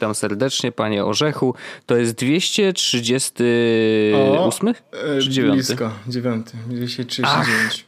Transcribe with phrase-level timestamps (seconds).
[0.00, 1.54] witam serdecznie, panie Orzechu.
[1.86, 4.08] To jest 238?
[4.12, 4.50] O,
[5.22, 5.54] czy 9?
[5.54, 7.84] Blisko, 9, 239.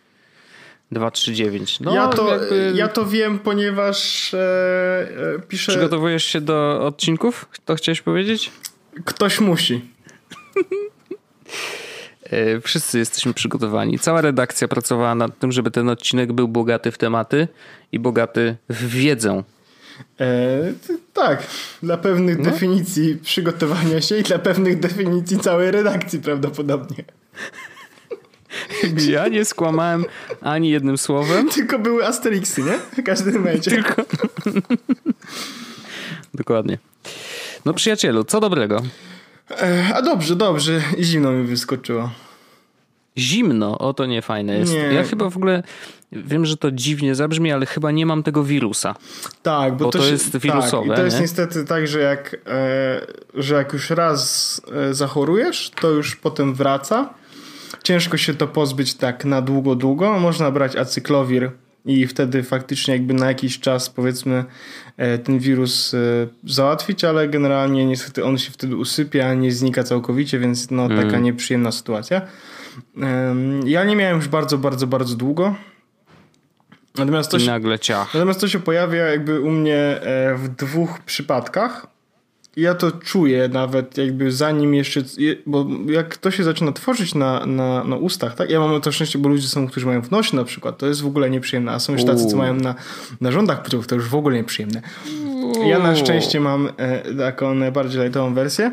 [0.92, 1.80] 239.
[1.80, 2.72] No, ja, to, jakby...
[2.77, 4.38] ja to wiem, ponieważ e,
[5.36, 5.72] e, piszę.
[5.72, 7.48] Przygotowujesz się do odcinków?
[7.64, 8.50] To chciałeś powiedzieć?
[9.05, 9.80] Ktoś musi.
[12.22, 13.98] E, wszyscy jesteśmy przygotowani.
[13.98, 17.48] Cała redakcja pracowała nad tym, żeby ten odcinek był bogaty w tematy
[17.92, 19.42] i bogaty w wiedzę.
[20.20, 20.73] E,
[21.12, 21.46] tak,
[21.82, 22.45] dla pewnych no.
[22.45, 27.05] definicji przygotowania się i dla pewnych definicji całej redakcji prawdopodobnie.
[29.08, 30.05] Ja nie skłamałem
[30.41, 31.48] ani jednym słowem.
[31.50, 32.78] Tylko były Asterixy, nie?
[33.03, 33.70] W każdym razie.
[33.70, 34.03] Tylko.
[36.34, 36.78] Dokładnie.
[37.64, 38.83] No przyjacielu, co dobrego?
[39.50, 40.83] E, a dobrze, dobrze.
[40.98, 42.11] I zimno mi wyskoczyło.
[43.18, 43.78] Zimno?
[43.78, 44.72] O, to nie fajne jest.
[44.72, 44.78] Nie.
[44.78, 45.62] Ja chyba w ogóle
[46.12, 48.94] wiem, że to dziwnie zabrzmi, ale chyba nie mam tego wirusa.
[49.42, 50.88] Tak, bo, bo to, to, jest wirusowe.
[50.88, 51.22] Tak, I to jest nie?
[51.22, 57.14] niestety tak, że jak, e, że jak już raz e, zachorujesz, to już potem wraca.
[57.82, 60.19] Ciężko się to pozbyć tak na długo, długo.
[60.20, 61.50] Można brać acyklowir
[61.84, 64.44] i wtedy faktycznie jakby na jakiś czas powiedzmy
[64.97, 65.98] e, ten wirus e,
[66.44, 71.22] załatwić, ale generalnie niestety on się wtedy usypia, nie znika całkowicie, więc no taka mm.
[71.22, 72.22] nieprzyjemna sytuacja.
[73.65, 75.55] Ja nie miałem już bardzo, bardzo, bardzo długo.
[76.98, 77.47] Natomiast to, się,
[78.15, 81.87] natomiast to się pojawia jakby u mnie e, w dwóch przypadkach.
[82.56, 85.00] Ja to czuję nawet jakby zanim jeszcze,
[85.47, 88.50] bo jak to się zaczyna tworzyć na, na, na ustach, tak?
[88.50, 91.03] Ja mam to szczęście, bo ludzie są, którzy mają w nosie na przykład, to jest
[91.03, 92.75] w ogóle nieprzyjemne, a są już tacy, co mają na,
[93.21, 94.82] na rządach płciowych, to już w ogóle nieprzyjemne.
[95.66, 98.72] Ja na szczęście mam e, taką najbardziej lightową wersję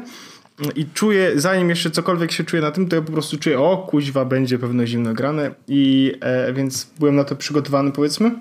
[0.75, 3.77] i czuję, zanim jeszcze cokolwiek się czuje na tym, to ja po prostu czuję, o
[3.77, 5.51] kuźwa, będzie pewno zimno grane.
[5.67, 8.31] I e, więc byłem na to przygotowany powiedzmy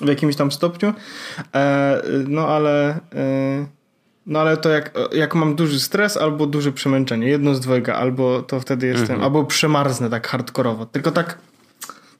[0.00, 0.94] w jakimś tam stopniu,
[1.54, 3.66] e, no ale e,
[4.26, 8.42] no ale to jak, jak mam duży stres albo duże przemęczenie, jedno z dwojga, albo
[8.42, 9.22] to wtedy jestem, mhm.
[9.22, 11.38] albo przemarznę tak hardkorowo, tylko tak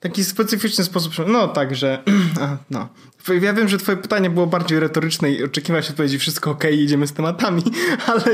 [0.09, 2.03] taki specyficzny sposób, no tak, że
[2.71, 2.89] no.
[3.43, 7.13] Ja wiem, że twoje pytanie było bardziej retoryczne i oczekiwałeś odpowiedzi wszystko ok, idziemy z
[7.13, 7.63] tematami,
[8.07, 8.25] ale,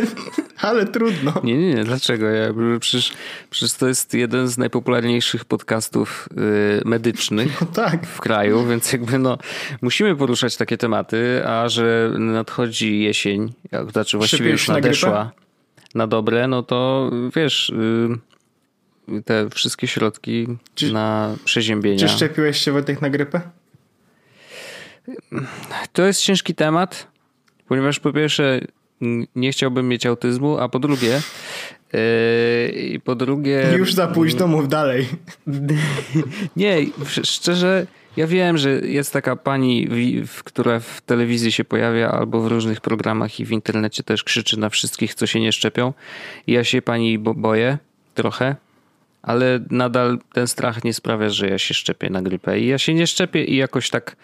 [0.60, 1.32] ale trudno.
[1.44, 2.26] Nie, nie, nie, dlaczego?
[2.26, 3.12] Ja, przecież,
[3.50, 8.06] przecież to jest jeden z najpopularniejszych podcastów y, medycznych no tak.
[8.06, 9.38] w kraju, więc jakby no
[9.82, 13.52] musimy poruszać takie tematy, a że nadchodzi jesień,
[13.92, 15.32] znaczy właściwie już nadeszła na,
[15.94, 17.68] na dobre, no to wiesz...
[17.68, 18.31] Y,
[19.24, 21.98] te wszystkie środki czy, na przeziębienia.
[21.98, 23.40] Czy szczepiłeś się Wojtek na grypę?
[25.92, 27.06] To jest ciężki temat,
[27.68, 28.60] ponieważ po pierwsze
[29.36, 31.20] nie chciałbym mieć autyzmu, a po drugie
[31.92, 32.00] yy,
[32.70, 33.74] i po drugie...
[33.76, 35.08] Już za późno, mów dalej.
[36.56, 36.86] nie,
[37.22, 37.86] szczerze
[38.16, 39.88] ja wiem, że jest taka pani,
[40.44, 44.68] która w telewizji się pojawia albo w różnych programach i w internecie też krzyczy na
[44.68, 45.92] wszystkich, co się nie szczepią.
[46.46, 47.78] I ja się pani boję
[48.14, 48.56] trochę,
[49.22, 52.60] ale nadal ten strach nie sprawia, że ja się szczepię na grypę.
[52.60, 54.16] I ja się nie szczepię i jakoś tak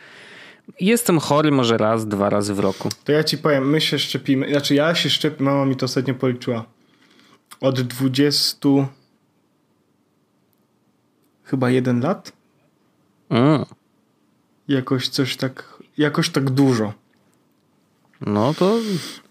[0.81, 2.89] jestem chory może raz, dwa razy w roku.
[3.05, 6.15] To ja ci powiem, my się szczepimy, znaczy ja się szczepię, mama mi to ostatnio
[6.15, 6.65] policzyła.
[7.61, 8.59] Od 20
[11.45, 12.33] chyba jeden lat?
[13.31, 13.65] Mm.
[14.69, 16.93] Jakoś coś tak, jakoś tak dużo.
[18.21, 18.79] No to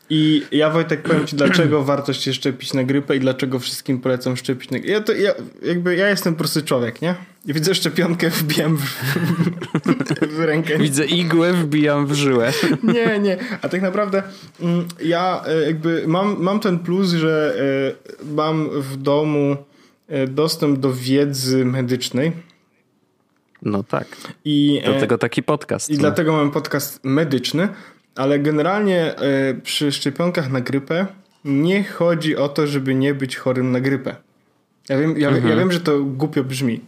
[0.09, 4.37] i ja Wojtek powiem ci, dlaczego warto się szczepić na grypę i dlaczego wszystkim polecam
[4.37, 4.93] szczepić na grypę.
[4.93, 5.31] Ja, to, ja,
[5.61, 7.15] jakby, ja jestem prosty człowiek, nie?
[7.45, 8.83] I widzę szczepionkę, wbijam w,
[10.37, 10.77] w rękę.
[10.77, 12.51] Widzę igłę, wbijam w żyłę.
[12.93, 13.37] nie, nie.
[13.61, 14.23] A tak naprawdę
[14.61, 17.55] mm, ja e, jakby mam, mam ten plus, że
[18.23, 19.57] e, mam w domu
[20.07, 22.31] e, dostęp do wiedzy medycznej.
[23.61, 24.07] No tak.
[24.45, 25.89] I, dlatego taki podcast.
[25.89, 25.99] I no.
[25.99, 27.67] dlatego mam podcast medyczny.
[28.17, 29.15] Ale generalnie
[29.49, 31.07] y, przy szczepionkach na grypę
[31.45, 34.15] nie chodzi o to, żeby nie być chorym na grypę.
[34.89, 35.49] Ja wiem, ja, mhm.
[35.49, 36.81] ja wiem że to głupio brzmi,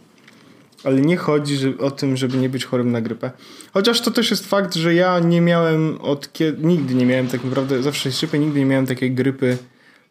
[0.84, 3.30] ale nie chodzi że, o tym, żeby nie być chorym na grypę.
[3.72, 7.44] Chociaż to też jest fakt, że ja nie miałem od kiedy, nigdy nie miałem tak
[7.44, 9.58] naprawdę, zawsze szczepię, nigdy nie miałem takiej grypy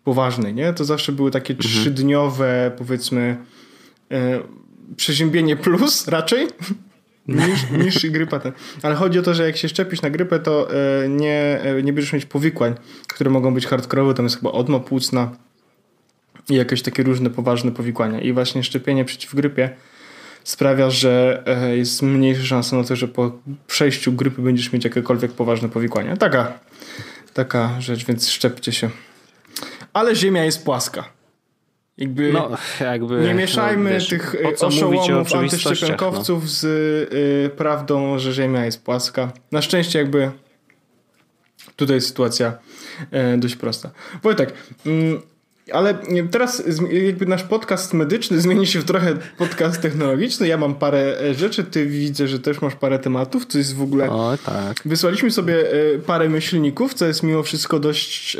[0.03, 0.73] poważnej, nie?
[0.73, 1.73] To zawsze były takie mhm.
[1.73, 3.37] trzydniowe, powiedzmy,
[4.11, 4.15] y,
[4.95, 6.47] przeziębienie plus raczej
[7.35, 8.39] niż, niż grypa.
[8.39, 8.51] Ten.
[8.81, 11.93] Ale chodzi o to, że jak się szczepisz na grypę, to e, nie, e, nie
[11.93, 12.75] będziesz mieć powikłań,
[13.07, 14.13] które mogą być hardkorowe.
[14.13, 15.31] Tam jest chyba odma płucna
[16.49, 18.21] i jakieś takie różne poważne powikłania.
[18.21, 19.69] I właśnie szczepienie przeciw grypie
[20.43, 23.31] sprawia, że e, jest mniejsza szansa na to, że po
[23.67, 26.17] przejściu grypy będziesz mieć jakiekolwiek poważne powikłania.
[26.17, 26.59] Taka,
[27.33, 28.89] taka rzecz, więc szczepcie się.
[29.93, 31.18] Ale Ziemia jest płaska.
[31.99, 32.49] Jakby, no,
[32.79, 36.49] jakby nie mieszajmy no, wiesz, tych oszołomów, antyszczepionkowców no.
[36.49, 39.31] z y, prawdą, że Ziemia jest płaska.
[39.51, 40.31] Na szczęście jakby
[41.79, 42.53] Tutaj jest sytuacja
[43.11, 43.91] e, dość prosta.
[44.23, 44.53] Wojtek,
[44.85, 45.21] mm,
[45.71, 45.93] ale
[46.31, 50.47] teraz jakby nasz podcast medyczny zmieni się w trochę podcast technologiczny.
[50.47, 53.81] Ja mam parę e, rzeczy, ty widzę, że też masz parę tematów, co jest w
[53.81, 54.09] ogóle...
[54.09, 54.81] O, tak.
[54.85, 58.37] Wysłaliśmy sobie e, parę myślników, co jest mimo wszystko dość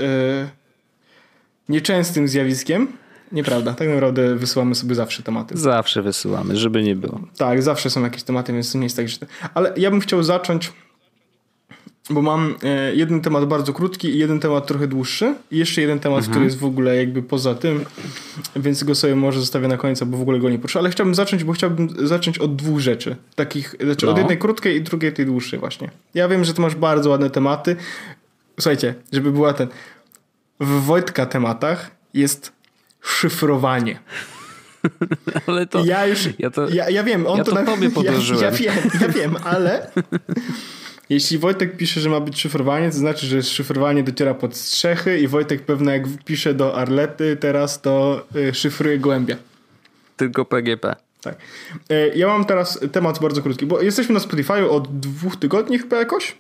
[1.69, 2.88] nieczęstym zjawiskiem.
[3.31, 5.57] Nieprawda, tak naprawdę wysyłamy sobie zawsze tematy.
[5.57, 7.19] Zawsze wysyłamy, żeby nie było.
[7.37, 9.17] Tak, zawsze są jakieś tematy, więc to nie jest tak, że...
[9.53, 10.71] Ale ja bym chciał zacząć
[12.09, 15.99] bo mam e, jeden temat bardzo krótki i jeden temat trochę dłuższy i jeszcze jeden
[15.99, 16.31] temat, mhm.
[16.31, 17.85] który jest w ogóle jakby poza tym,
[18.55, 21.15] więc go sobie może zostawię na końcu, bo w ogóle go nie potrzebuję, ale chciałbym
[21.15, 24.11] zacząć, bo chciałbym zacząć od dwóch rzeczy, takich, znaczy no.
[24.11, 25.89] od jednej krótkiej i drugiej tej dłuższej właśnie.
[26.13, 27.75] Ja wiem, że ty masz bardzo ładne tematy.
[28.59, 29.67] Słuchajcie, żeby była ten
[30.59, 32.51] w Wojtka tematach jest
[33.01, 33.99] szyfrowanie.
[35.47, 35.85] Ale to.
[35.85, 36.29] Ja już.
[36.39, 38.53] Ja, to, ja, ja wiem, on ja to, to na, tobie podłożyłem.
[38.59, 39.91] Ja, ja wiem, ja wiem, ale
[41.09, 45.27] jeśli Wojtek pisze, że ma być szyfrowanie, to znaczy, że szyfrowanie dociera pod strzechy i
[45.27, 49.37] Wojtek pewnie jak pisze do Arlety teraz, to y, szyfruje głębia.
[50.17, 50.95] Tylko PGP.
[51.21, 51.35] Tak.
[51.91, 55.97] Y, ja mam teraz temat bardzo krótki, bo jesteśmy na Spotify od dwóch tygodni chyba
[55.97, 56.35] jakoś.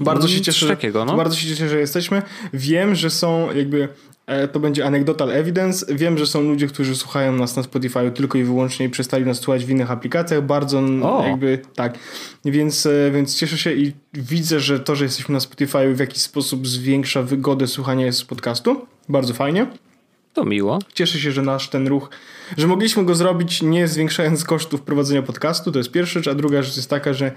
[0.00, 1.16] Bardzo się cieszę, takiego, no.
[1.16, 2.22] bardzo się cieszę, że jesteśmy.
[2.52, 4.11] Wiem, że są jakby E,
[4.52, 5.94] to będzie anecdotal evidence.
[5.94, 9.40] Wiem, że są ludzie, którzy słuchają nas na Spotify tylko i wyłącznie i przestali nas
[9.40, 10.42] słuchać w innych aplikacjach.
[10.42, 11.24] Bardzo o.
[11.26, 11.98] jakby tak.
[12.44, 16.22] Więc, e, więc cieszę się i widzę, że to, że jesteśmy na Spotify w jakiś
[16.22, 18.86] sposób zwiększa wygodę słuchania z podcastu.
[19.08, 19.66] Bardzo fajnie.
[20.34, 20.78] To miło.
[20.94, 22.10] Cieszę się, że nasz ten ruch,
[22.56, 25.72] że mogliśmy go zrobić nie zwiększając kosztów prowadzenia podcastu.
[25.72, 27.32] To jest pierwsza rzecz, a druga rzecz jest taka, że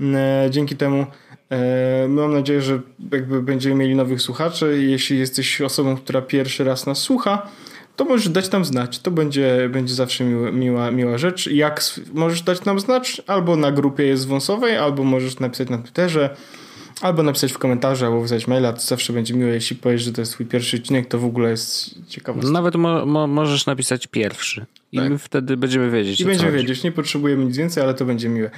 [0.00, 1.06] e, dzięki temu E,
[2.08, 2.80] mam nadzieję, że
[3.12, 4.82] jakby będziemy mieli nowych słuchaczy.
[4.82, 7.46] Jeśli jesteś osobą, która pierwszy raz nas słucha,
[7.96, 8.98] to możesz dać nam znać.
[8.98, 11.46] To będzie, będzie zawsze miła, miła, miła rzecz.
[11.46, 11.82] Jak
[12.14, 13.22] możesz dać nam znać?
[13.26, 16.36] Albo na grupie jest wąsowej, albo możesz napisać na Twitterze,
[17.04, 18.72] albo napisać w komentarzu, albo wysłać maila.
[18.72, 19.50] To zawsze będzie miłe.
[19.50, 22.50] Jeśli powiesz, że to jest twój pierwszy odcinek, to w ogóle jest ciekawe.
[22.50, 24.66] Nawet mo mo możesz napisać pierwszy.
[24.92, 25.10] I tak.
[25.10, 26.20] my wtedy będziemy wiedzieć.
[26.20, 26.82] I będziemy wiedzieć.
[26.82, 28.50] Nie potrzebujemy nic więcej, ale to będzie miłe.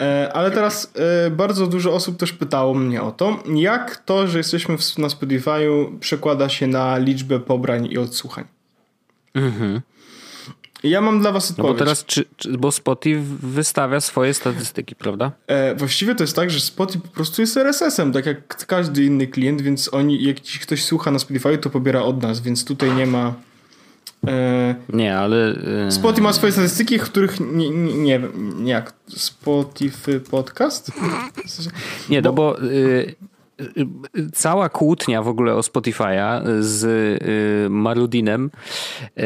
[0.00, 0.92] E, ale teraz
[1.26, 5.08] e, bardzo dużo osób też pytało mnie o to, jak to, że jesteśmy w, na
[5.08, 8.44] Spotify'u przekłada się na liczbę pobrań i odsłuchań.
[9.34, 9.80] Mhm.
[10.82, 11.68] Ja mam dla was odpowiedź.
[11.68, 15.32] No bo teraz, czy, czy, bo Spotify wystawia swoje statystyki, prawda?
[15.46, 19.26] E, właściwie to jest tak, że Spotify po prostu jest RSS-em, tak jak każdy inny
[19.26, 23.06] klient, więc oni, jak ktoś słucha na Spotify, to pobiera od nas, więc tutaj nie
[23.06, 23.34] ma...
[24.26, 25.54] E, nie, ale...
[25.86, 25.90] E...
[25.90, 30.92] Spotify ma swoje statystyki, w których nie, nie, nie wiem, jak Spotify podcast?
[32.08, 32.62] Nie, no bo...
[32.62, 33.14] Y
[34.32, 36.84] cała kłótnia w ogóle o Spotify'a z
[37.66, 38.50] y, Marudinem
[39.18, 39.22] y,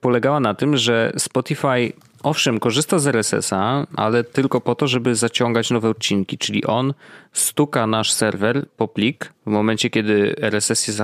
[0.00, 1.92] polegała na tym, że Spotify
[2.22, 6.94] owszem korzysta z RSS-a, ale tylko po to, żeby zaciągać nowe odcinki, czyli on
[7.32, 11.00] stuka nasz serwer po plik w momencie, kiedy RSS jest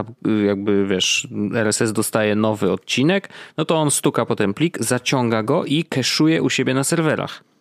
[0.46, 5.65] jakby, wiesz, RSS dostaje nowy odcinek, no to on stuka po ten plik, zaciąga go
[5.65, 7.51] i keszuje u siebie na serwerach.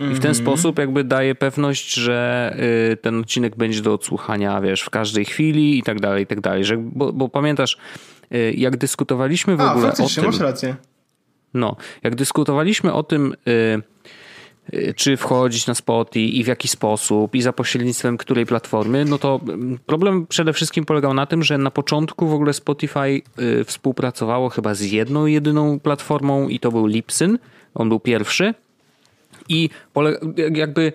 [0.00, 0.34] I w ten mhm.
[0.34, 2.56] sposób jakby daje pewność, że
[2.92, 6.40] y, ten odcinek będzie do odsłuchania, wiesz, w każdej chwili i tak dalej, i tak
[6.40, 6.64] dalej.
[6.64, 7.78] Że, bo, bo pamiętasz,
[8.34, 10.24] y, jak dyskutowaliśmy w A, ogóle o tym...
[10.24, 10.76] masz rację.
[11.54, 13.82] No, jak dyskutowaliśmy o tym, y,
[14.96, 19.40] czy wchodzić na Spotify i w jaki sposób i za pośrednictwem której platformy, no to
[19.48, 23.22] mm, problem przede wszystkim polegał na tym, że na początku w ogóle Spotify
[23.64, 27.38] współpracowało chyba z jedną, jedyną platformą i to był Lipsyn.
[27.74, 28.54] On był pierwszy
[29.48, 29.70] i
[30.54, 30.92] jakby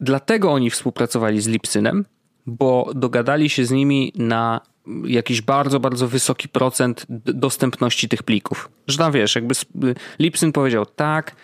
[0.00, 2.04] dlatego oni współpracowali z Lipsynem,
[2.46, 4.60] bo dogadali się z nimi na
[5.04, 8.68] jakiś bardzo, bardzo wysoki procent dostępności tych plików.
[8.86, 9.54] Że tam wiesz, jakby
[10.18, 11.36] Lipsyn powiedział tak,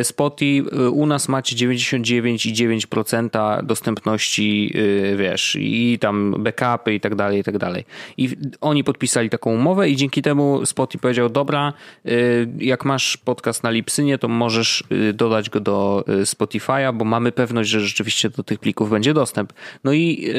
[0.00, 7.14] y, Spotify y, u nas macie 99,9% dostępności, y, wiesz, i tam backupy i tak
[7.14, 7.84] dalej, i tak dalej.
[8.16, 11.72] I oni podpisali taką umowę i dzięki temu Spotify powiedział, dobra,
[12.58, 17.80] jak masz podcast na Lipsynie, to możesz dodać go do Spotify'a, bo mamy pewność, że
[17.80, 19.52] rzeczywiście do tych plików będzie dostęp.
[19.84, 20.32] No i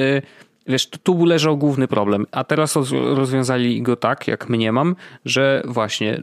[0.70, 4.96] Wiesz, tu leżał główny problem, a teraz rozwiązali go tak, jak mnie mam,
[5.26, 6.22] że właśnie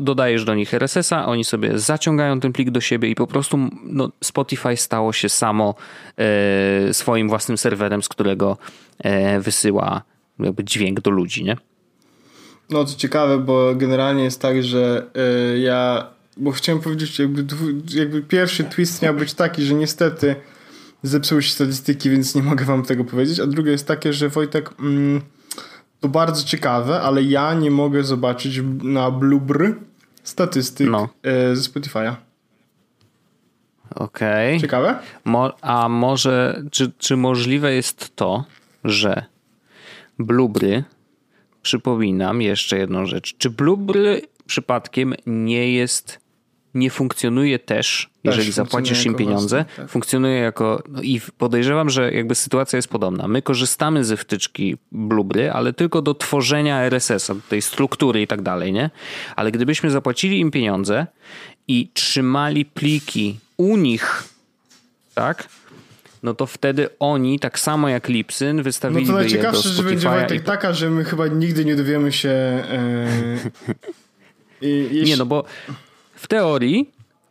[0.00, 4.10] dodajesz do nich RSS-a, oni sobie zaciągają ten plik do siebie i po prostu no,
[4.24, 5.74] Spotify stało się samo
[6.16, 8.58] e, swoim własnym serwerem, z którego
[8.98, 10.02] e, wysyła
[10.38, 11.56] jakby dźwięk do ludzi, nie?
[12.70, 17.44] No to ciekawe, bo generalnie jest tak, że e, ja, bo chciałem powiedzieć, jakby,
[17.94, 20.36] jakby pierwszy twist miał być taki, że niestety
[21.08, 23.40] zepsuły się statystyki, więc nie mogę wam tego powiedzieć.
[23.40, 25.20] A drugie jest takie, że Wojtek, mm,
[26.00, 29.74] to bardzo ciekawe, ale ja nie mogę zobaczyć na Blubr
[30.22, 31.08] statystyk no.
[31.22, 32.14] E, ze Spotify'a.
[33.94, 34.48] Okej.
[34.48, 34.60] Okay.
[34.60, 34.98] Ciekawe?
[35.24, 38.44] Mo a może, czy, czy możliwe jest to,
[38.84, 39.24] że
[40.18, 40.84] blubry,
[41.62, 46.25] przypominam jeszcze jedną rzecz, czy blubry przypadkiem nie jest
[46.76, 49.90] nie funkcjonuje też, jeżeli zapłacisz im pieniądze, własny, tak.
[49.90, 50.82] funkcjonuje jako.
[50.88, 53.28] No I podejrzewam, że jakby sytuacja jest podobna.
[53.28, 58.72] My korzystamy ze wtyczki Blubry, ale tylko do tworzenia RSS-a, tej struktury i tak dalej,
[58.72, 58.90] nie?
[59.36, 61.06] Ale gdybyśmy zapłacili im pieniądze
[61.68, 64.24] i trzymali pliki u nich,
[65.14, 65.48] tak?
[66.26, 70.40] no to wtedy oni, tak samo jak Lipsyn, wystawiliby no to najciekawsze, że będzie Wojtek
[70.40, 70.44] i...
[70.44, 72.34] taka, że my chyba nigdy nie dowiemy się...
[74.60, 75.10] Yy, jeśli...
[75.10, 75.44] Nie, no bo
[76.26, 76.90] w teorii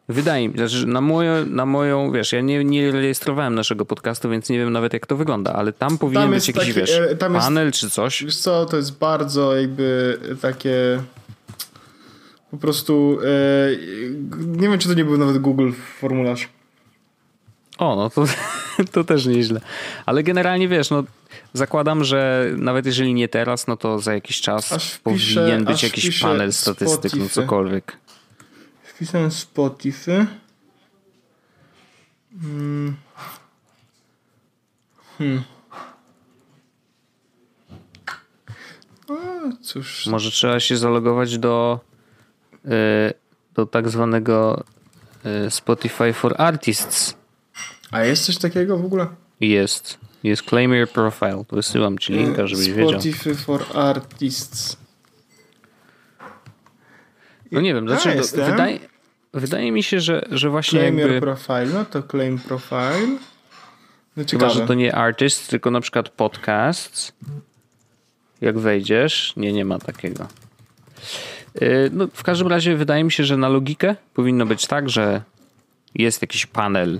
[0.09, 4.29] wydaje mi się, że na, moje, na moją, wiesz, ja nie, nie rejestrowałem naszego podcastu,
[4.29, 6.91] więc nie wiem nawet jak to wygląda, ale tam powinien tam być jakiś, taki, wiesz,
[6.91, 8.23] e, panel jest, czy coś.
[8.23, 11.03] Wiesz co, to jest bardzo jakby takie
[12.51, 13.27] po prostu e,
[14.47, 16.49] nie wiem, czy to nie był nawet Google formularz.
[17.77, 18.25] O, no to,
[18.93, 19.61] to też nieźle.
[20.05, 21.03] Ale generalnie wiesz, no
[21.53, 26.19] zakładam, że nawet jeżeli nie teraz, no to za jakiś czas wpiszę, powinien być jakiś
[26.19, 28.04] panel statystyk, no cokolwiek.
[28.95, 30.25] Wpisałem Spotify.
[32.41, 32.95] Hmm.
[35.17, 35.43] hmm.
[39.07, 39.15] O,
[39.61, 40.07] cóż.
[40.07, 41.79] Może trzeba się zalogować do,
[42.65, 42.71] yy,
[43.53, 44.63] do tak zwanego
[45.23, 47.17] yy, Spotify for Artists.
[47.91, 49.07] A jest coś takiego w ogóle?
[49.39, 49.97] Jest.
[50.23, 51.43] Jest Claim Your Profile.
[51.51, 53.01] Wysyłam ci linka, żebyś Spotify wiedział.
[53.01, 54.84] Spotify for Artists.
[57.51, 58.21] No nie wiem, dlaczego.
[58.51, 58.79] Wydaje,
[59.33, 61.13] wydaje mi się, że, że właśnie claim jakby...
[61.13, 63.17] Your profile, no to claim profile.
[64.17, 67.13] No Chyba, że to nie artist, tylko na przykład podcasts.
[68.41, 70.27] Jak wejdziesz, nie, nie ma takiego.
[71.61, 75.21] Y, no, w każdym razie wydaje mi się, że na logikę powinno być tak, że
[75.95, 76.99] jest jakiś panel,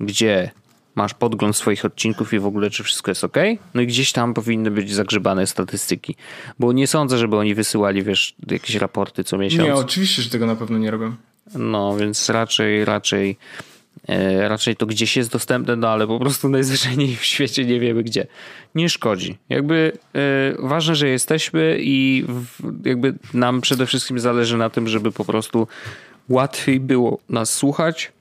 [0.00, 0.50] gdzie
[0.94, 3.36] masz podgląd swoich odcinków i w ogóle czy wszystko jest ok.
[3.74, 6.16] No i gdzieś tam powinny być zagrzebane statystyki.
[6.58, 9.62] Bo nie sądzę, żeby oni wysyłali, wiesz, jakieś raporty co miesiąc.
[9.62, 11.14] Nie, oczywiście, że tego na pewno nie robią.
[11.54, 13.36] No, więc raczej, raczej,
[14.08, 18.02] e, raczej to gdzieś jest dostępne, no ale po prostu najzwyczajniej w świecie nie wiemy
[18.02, 18.26] gdzie.
[18.74, 19.38] Nie szkodzi.
[19.48, 25.12] Jakby e, ważne, że jesteśmy i w, jakby nam przede wszystkim zależy na tym, żeby
[25.12, 25.68] po prostu
[26.28, 28.12] łatwiej było nas słuchać.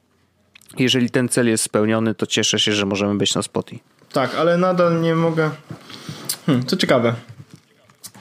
[0.80, 3.84] Jeżeli ten cel jest spełniony, to cieszę się, że możemy być na Spotify.
[4.14, 5.50] Tak, ale nadal nie mogę.
[6.46, 7.16] Hmm, co ciekawe.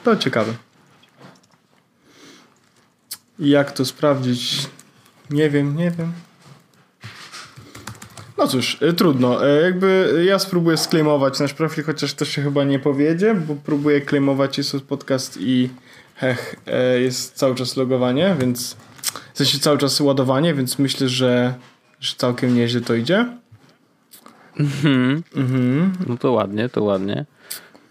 [0.03, 0.53] To ciekawe.
[3.39, 4.67] Jak to sprawdzić?
[5.29, 6.13] Nie wiem, nie wiem.
[8.37, 9.47] No cóż, y, trudno.
[9.47, 14.01] Y, jakby ja spróbuję sklejmować nasz profil, chociaż to się chyba nie powiedzie, bo próbuję
[14.01, 15.69] klejmować jest podcast i
[16.15, 16.55] hech,
[16.95, 18.77] y, jest cały czas logowanie, więc
[19.33, 21.53] w sensie cały czas ładowanie, więc myślę, że,
[22.03, 23.25] że całkiem nieźle to idzie.
[24.59, 25.23] Mhm.
[25.35, 25.93] mhm.
[26.07, 27.25] No to ładnie, to ładnie.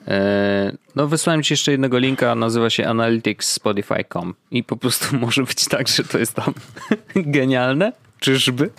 [0.09, 5.43] E, no, wysłałem ci jeszcze jednego linka, nazywa się Analytics Spotify.com i po prostu może
[5.43, 6.55] być tak, że to jest tam
[7.17, 7.93] genialne.
[8.21, 8.71] Czyżby?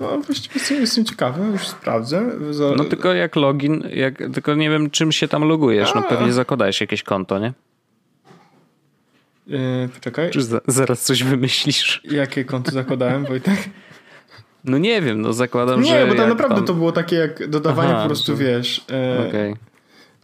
[0.00, 2.30] No, właściwie jestem ciekawy, już sprawdzę.
[2.76, 6.80] No tylko jak login, jak, tylko nie wiem czym się tam logujesz, no pewnie zakładałeś
[6.80, 7.52] jakieś konto, nie?
[9.46, 10.30] Yy, poczekaj.
[10.30, 12.00] Czy za, zaraz coś wymyślisz?
[12.04, 13.56] Jakie konto zakładałem, Wojtek?
[14.64, 16.04] No nie wiem, no zakładam, nie, że...
[16.04, 16.64] Nie, bo tam naprawdę tam...
[16.64, 18.84] to było takie jak dodawanie Aha, po prostu, wiesz...
[19.28, 19.52] Okej.
[19.52, 19.68] Okay.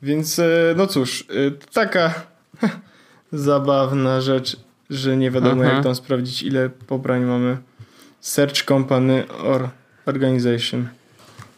[0.03, 2.15] Więc e, no cóż, e, taka
[3.33, 4.57] zabawna rzecz,
[4.91, 5.73] że nie wiadomo Aha.
[5.73, 7.57] jak tam sprawdzić ile pobrań mamy.
[8.21, 9.69] Search company or
[10.07, 10.89] organization.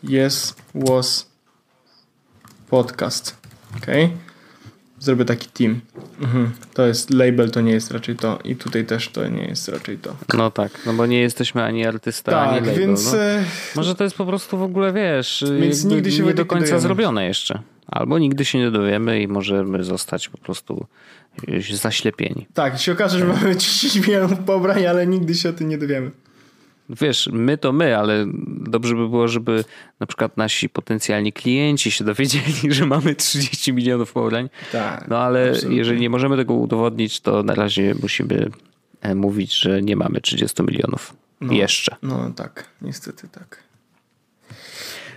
[0.05, 1.31] Yes, was
[2.71, 3.37] podcast.
[3.77, 3.87] Ok.
[5.01, 5.81] Zrobię taki team.
[6.21, 6.51] Mhm.
[6.75, 8.39] To jest label, to nie jest raczej to.
[8.45, 10.17] I tutaj też to nie jest raczej to.
[10.35, 12.79] No tak, no bo nie jesteśmy ani artysta, tak, ani label.
[12.79, 13.19] Więc, no.
[13.19, 13.45] E,
[13.77, 17.27] Może to jest po prostu w ogóle, wiesz, więc nigdy się nie do końca zrobione
[17.27, 17.63] jeszcze.
[17.87, 20.87] Albo nigdy się nie dowiemy i możemy zostać po prostu
[21.73, 22.47] zaślepieni.
[22.55, 26.11] Tak, się okaże, że mamy 30 milionów pobrań, ale nigdy się o tym nie dowiemy.
[26.91, 29.65] Wiesz, my to my, ale dobrze by było, żeby
[30.01, 34.49] na przykład nasi potencjalni klienci się dowiedzieli, że mamy 30 milionów pobrań.
[34.73, 35.09] Tak.
[35.09, 35.77] No ale absolutnie.
[35.77, 38.51] jeżeli nie możemy tego udowodnić, to na razie musimy
[39.01, 41.15] e, mówić, że nie mamy 30 milionów.
[41.41, 41.97] No, Jeszcze.
[42.03, 43.66] No tak, niestety tak.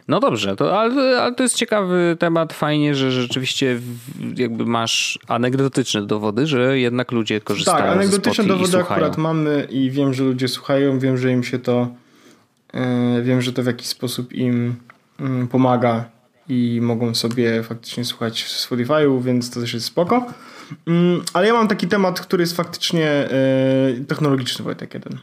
[0.10, 2.54] No dobrze, to, ale, ale, to jest ciekawy temat.
[2.54, 3.80] Fajnie, że rzeczywiście
[4.36, 10.14] jakby masz anegdotyczne dowody, że jednak ludzie korzystają tak, anegdotyczne dowody akurat mamy i wiem,
[10.14, 11.88] że ludzie słuchają, wiem, że im się to
[12.74, 14.76] yy, wiem, że to w jakiś sposób im
[15.20, 16.06] yy, pomaga
[16.48, 20.26] i mogą sobie faktycznie słuchać w Spotify'u, więc to też jest spoko.
[20.88, 20.94] Yy,
[21.34, 23.30] ale ja mam taki temat, który jest faktycznie
[24.08, 25.18] technologiczny, Wojtek jeden.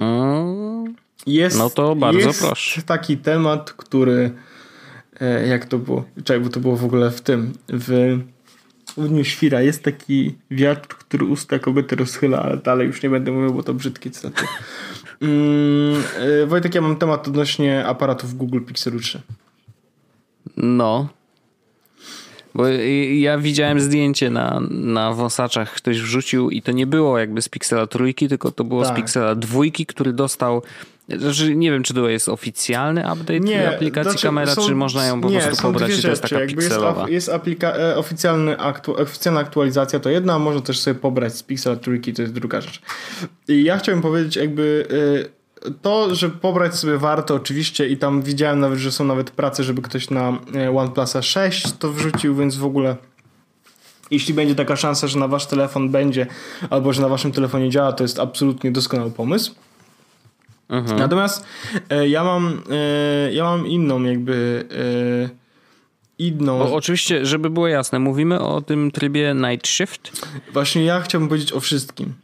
[0.00, 0.94] Mm.
[1.26, 2.82] Jest, no to bardzo jest proszę.
[2.82, 4.30] taki temat, który
[5.20, 6.04] e, jak to było?
[6.24, 8.18] Czekaj, bo to było w ogóle w tym, w
[8.96, 13.32] w Dniu Świra jest taki wiatr, który usta kobiety rozchyla, ale dalej już nie będę
[13.32, 14.44] mówił, bo to brzydkie cytaty.
[15.22, 16.02] Mm,
[16.42, 19.20] e, Wojtek, ja mam temat odnośnie aparatów Google Pixel 3.
[20.56, 21.08] No.
[22.54, 22.68] Bo
[23.12, 27.86] ja widziałem zdjęcie na, na wąsaczach, ktoś wrzucił i to nie było jakby z Pixela
[27.86, 28.92] trójki, tylko to było tak.
[28.92, 30.62] z Pixela dwójki, który dostał
[31.16, 35.06] znaczy, nie wiem, czy to jest oficjalny update nie, aplikacji znaczy, kamera, są, czy można
[35.06, 37.08] ją po nie, prostu pobrać i to jest taka jakby pikselowa.
[37.08, 41.36] Jest, jest aplika- e, oficjalny aktu- oficjalna aktualizacja, to jedna, a można też sobie pobrać
[41.36, 42.82] z Pixela trójki, to jest druga rzecz.
[43.48, 44.86] I ja chciałem powiedzieć jakby
[45.66, 49.64] e, to, że pobrać sobie warto oczywiście i tam widziałem nawet, że są nawet prace,
[49.64, 52.96] żeby ktoś na e, OnePlusa 6 to wrzucił, więc w ogóle
[54.10, 56.26] jeśli będzie taka szansa, że na wasz telefon będzie
[56.70, 59.54] albo że na waszym telefonie działa, to jest absolutnie doskonały pomysł.
[60.68, 60.98] Mhm.
[60.98, 61.44] Natomiast
[61.90, 65.48] e, ja mam e, ja mam inną jakby e,
[66.18, 66.60] inną...
[66.60, 70.26] O, oczywiście, żeby było jasne, mówimy o tym trybie Night Shift?
[70.52, 72.14] Właśnie ja chciałbym powiedzieć o wszystkim.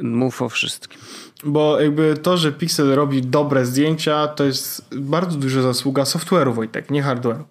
[0.00, 1.00] Mów o wszystkim.
[1.44, 6.90] Bo jakby to, że Pixel robi dobre zdjęcia, to jest bardzo duża zasługa software'u, Wojtek,
[6.90, 7.44] nie hardware'u.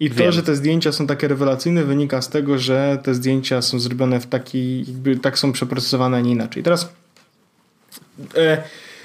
[0.00, 0.26] I Wiem.
[0.26, 4.20] to, że te zdjęcia są takie rewelacyjne, wynika z tego, że te zdjęcia są zrobione
[4.20, 6.62] w taki, jakby tak są przeprocesowane, a nie inaczej.
[6.62, 6.92] Teraz
[8.34, 8.62] e,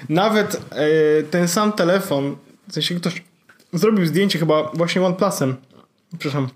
[0.10, 2.36] nawet e, ten sam telefon,
[2.70, 3.24] w sensie ktoś
[3.74, 5.56] zrobił zdjęcie chyba właśnie OnePlusem,
[6.20, 6.50] przepraszam,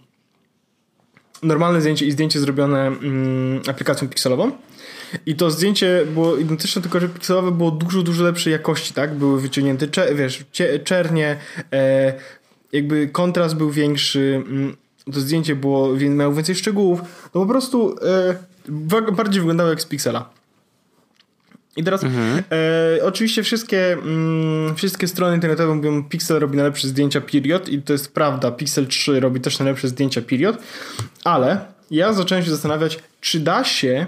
[1.43, 4.51] normalne zdjęcie i zdjęcie zrobione mm, aplikacją pixelową.
[5.25, 9.15] I to zdjęcie było identyczne, tylko że pikselowe było dużo, dużo lepszej jakości, tak?
[9.15, 11.37] Były wyciągnięte, cze, wiesz, cie, czernie,
[11.73, 12.13] e,
[12.71, 14.77] jakby kontrast był większy, mm,
[15.13, 17.01] to zdjęcie było, miało więcej szczegółów.
[17.35, 17.95] No po prostu
[18.69, 20.29] e, bardziej wyglądało jak z piksela.
[21.75, 22.43] I teraz mhm.
[22.99, 27.93] e, oczywiście wszystkie, mm, wszystkie strony internetowe mówią Pixel robi najlepsze zdjęcia period i to
[27.93, 30.57] jest prawda, Pixel 3 robi też najlepsze zdjęcia period,
[31.23, 34.05] ale ja zacząłem się zastanawiać, czy da się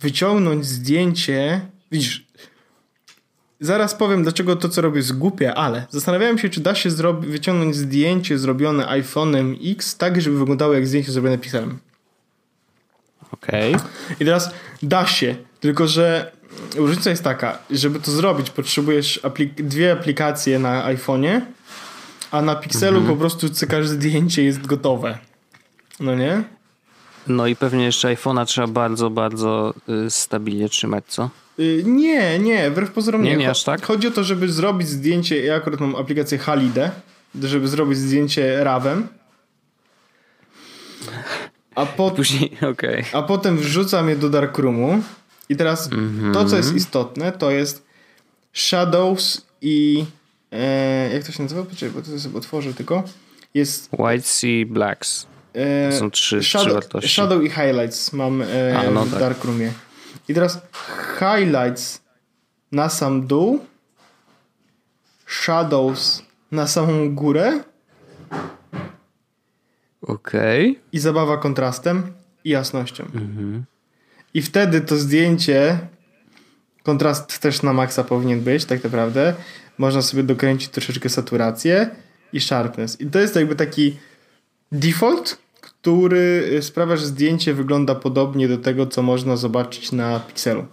[0.00, 1.60] wyciągnąć zdjęcie,
[1.92, 2.26] widzisz,
[3.60, 7.76] zaraz powiem dlaczego to co robię jest głupie, ale zastanawiałem się, czy da się wyciągnąć
[7.76, 11.78] zdjęcie zrobione iPhone'em X tak, żeby wyglądało jak zdjęcie zrobione Pixelem.
[13.32, 13.74] Okej.
[13.74, 13.88] Okay.
[14.20, 14.50] I teraz
[14.82, 16.32] da się, tylko że
[16.76, 21.40] różnica jest taka, żeby to zrobić, potrzebujesz aplik dwie aplikacje na iPhone'ie,
[22.30, 23.16] a na Pixelu mhm.
[23.16, 25.18] po prostu cykasz zdjęcie jest gotowe.
[26.00, 26.42] No nie?
[27.26, 29.74] No i pewnie jeszcze iPhone'a trzeba bardzo, bardzo
[30.06, 31.30] y, stabilnie trzymać, co?
[31.58, 33.30] Y, nie, nie, wbrew pozorom nie.
[33.30, 33.86] Nie, nie aż tak?
[33.86, 36.90] Chodzi o to, żeby zrobić zdjęcie, ja akurat mam aplikację Halide,
[37.42, 39.08] żeby zrobić zdjęcie rawem.
[41.74, 42.10] A, po...
[42.16, 43.04] Później, okay.
[43.12, 45.02] a potem wrzucam je do Darkroomu
[45.48, 46.32] i teraz mm-hmm.
[46.32, 47.86] to, co jest istotne, to jest
[48.52, 50.04] Shadows i
[50.52, 51.62] e, jak to się nazywa?
[51.62, 53.02] Poczekaj, bo to sobie otworzę tylko.
[53.54, 55.26] Jest White Sea Blacks.
[55.54, 57.10] E, są trzy, shadow, trzy wartości.
[57.10, 59.20] Shadow i Highlights mam e, A, no w tak.
[59.20, 59.72] Darkroomie.
[60.28, 60.60] I teraz
[61.18, 62.00] Highlights
[62.72, 63.64] na sam dół,
[65.26, 67.64] Shadows na samą górę.
[70.02, 70.70] Okej.
[70.70, 70.82] Okay.
[70.92, 72.12] I zabawa kontrastem
[72.44, 73.04] i jasnością.
[73.04, 73.64] Mhm.
[74.38, 75.78] I wtedy to zdjęcie,
[76.82, 79.34] kontrast też na maksa powinien być, tak naprawdę.
[79.78, 81.90] Można sobie dokręcić troszeczkę saturację
[82.32, 83.00] i sharpness.
[83.00, 83.96] I to jest jakby taki
[84.72, 90.66] default, który sprawia, że zdjęcie wygląda podobnie do tego, co można zobaczyć na pikselu.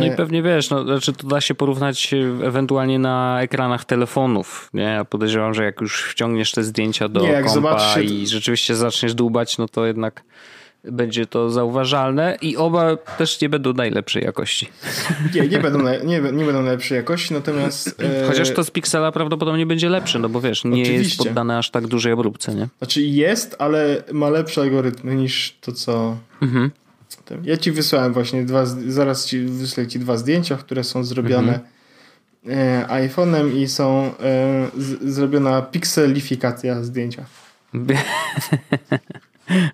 [0.00, 2.14] No i pewnie wiesz, no, znaczy to da się porównać
[2.44, 4.70] ewentualnie na ekranach telefonów.
[4.74, 4.82] Nie?
[4.82, 9.58] Ja podejrzewam, że jak już wciągniesz te zdjęcia do nie, kompa i rzeczywiście zaczniesz dłubać,
[9.58, 10.22] no to jednak
[10.92, 14.68] będzie to zauważalne i oba też nie będą najlepszej jakości.
[15.34, 18.02] Nie, nie będą, nie, nie będą najlepszej jakości, natomiast...
[18.02, 18.26] E...
[18.26, 21.02] Chociaż to z Pixela prawdopodobnie będzie lepsze, no bo wiesz, nie Oczywiście.
[21.02, 22.68] jest poddane aż tak dużej obróbce, nie?
[22.78, 26.16] Znaczy jest, ale ma lepsze algorytmy niż to, co...
[26.42, 26.70] Mhm.
[27.42, 31.60] Ja ci wysłałem właśnie dwa, zaraz ci wyślę ci dwa zdjęcia, które są zrobione
[32.44, 32.88] mhm.
[32.88, 34.12] e, iPhone'em i są
[34.76, 37.24] z, zrobiona pikselifikacja zdjęcia.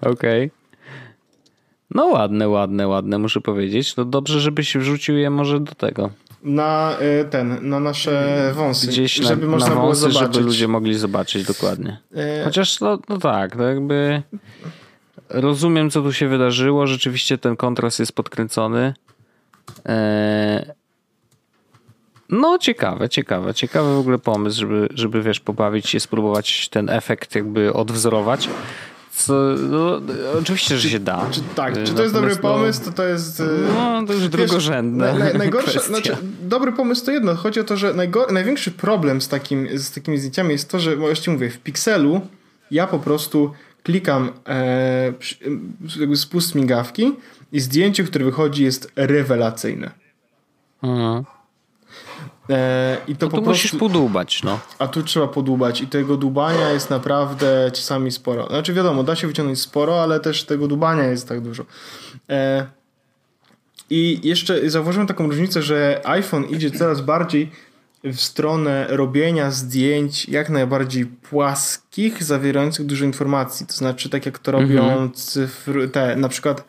[0.01, 0.47] Okej.
[0.47, 0.62] Okay.
[1.95, 3.97] No ładne, ładne, ładne, muszę powiedzieć.
[3.97, 6.11] No dobrze, żebyś wrzucił je może do tego.
[6.43, 8.87] Na y, ten, na nasze wąsy.
[8.87, 10.35] Gdzieś na, żeby można na wąsy, było zobaczyć.
[10.35, 11.99] żeby ludzie mogli zobaczyć dokładnie.
[12.13, 12.45] Y...
[12.45, 14.23] Chociaż no, no tak, to jakby
[15.29, 16.87] rozumiem, co tu się wydarzyło.
[16.87, 18.95] Rzeczywiście ten kontrast jest podkręcony.
[19.87, 20.75] E,
[22.29, 23.55] no, ciekawe, ciekawe.
[23.55, 28.49] Ciekawy w ogóle pomysł, żeby, żeby wiesz, pobawić się, spróbować ten efekt jakby odwzorować.
[29.15, 29.33] Co,
[29.71, 30.01] no,
[30.39, 31.27] oczywiście, że się da.
[31.31, 33.41] Czy, tak, czy to jest dobry pomysł, to to jest...
[33.41, 33.45] E,
[33.75, 35.19] no, to już drugorzędne.
[35.19, 37.35] Naj, najgorsze, znaczy, dobry pomysł to jedno.
[37.35, 37.95] Chodzi o to, że
[38.31, 42.21] największy problem z, takim, z takimi zdjęciami jest to, że właśnie mówię, w Pixelu
[42.71, 45.13] ja po prostu klikam e,
[46.17, 47.13] spust migawki
[47.53, 49.91] i zdjęcie, które wychodzi jest rewelacyjne.
[50.83, 51.25] Mhm.
[52.51, 54.61] E, I to no po prostu, musisz podłubać, no.
[54.79, 58.47] A tu trzeba podłubać i tego dubania jest naprawdę czasami sporo.
[58.47, 61.65] Znaczy wiadomo, da się wyciągnąć sporo, ale też tego dubania jest tak dużo.
[62.31, 62.67] E,
[63.91, 67.51] I jeszcze zauważyłem taką różnicę, że iPhone idzie coraz bardziej
[68.05, 73.67] w stronę robienia zdjęć jak najbardziej płaskich, zawierających dużo informacji.
[73.67, 75.13] To znaczy, tak jak to robią mhm.
[75.13, 76.65] cyfry, te, na przykład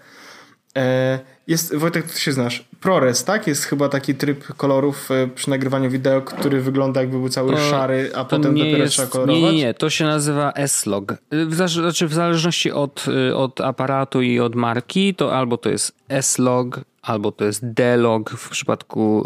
[0.77, 3.47] e, jest, Wojtek, ty się znasz, ProRes, tak?
[3.47, 7.57] Jest chyba taki tryb kolorów e, przy nagrywaniu wideo, który wygląda jakby był cały to,
[7.57, 9.41] szary, a potem dopiero jest, trzeba kolorować?
[9.41, 11.13] Nie, nie, to się nazywa S-Log.
[11.31, 15.95] W, znaczy w zależności od, y, od aparatu i od marki, to albo to jest
[16.09, 19.25] S-Log, albo to jest D-Log w przypadku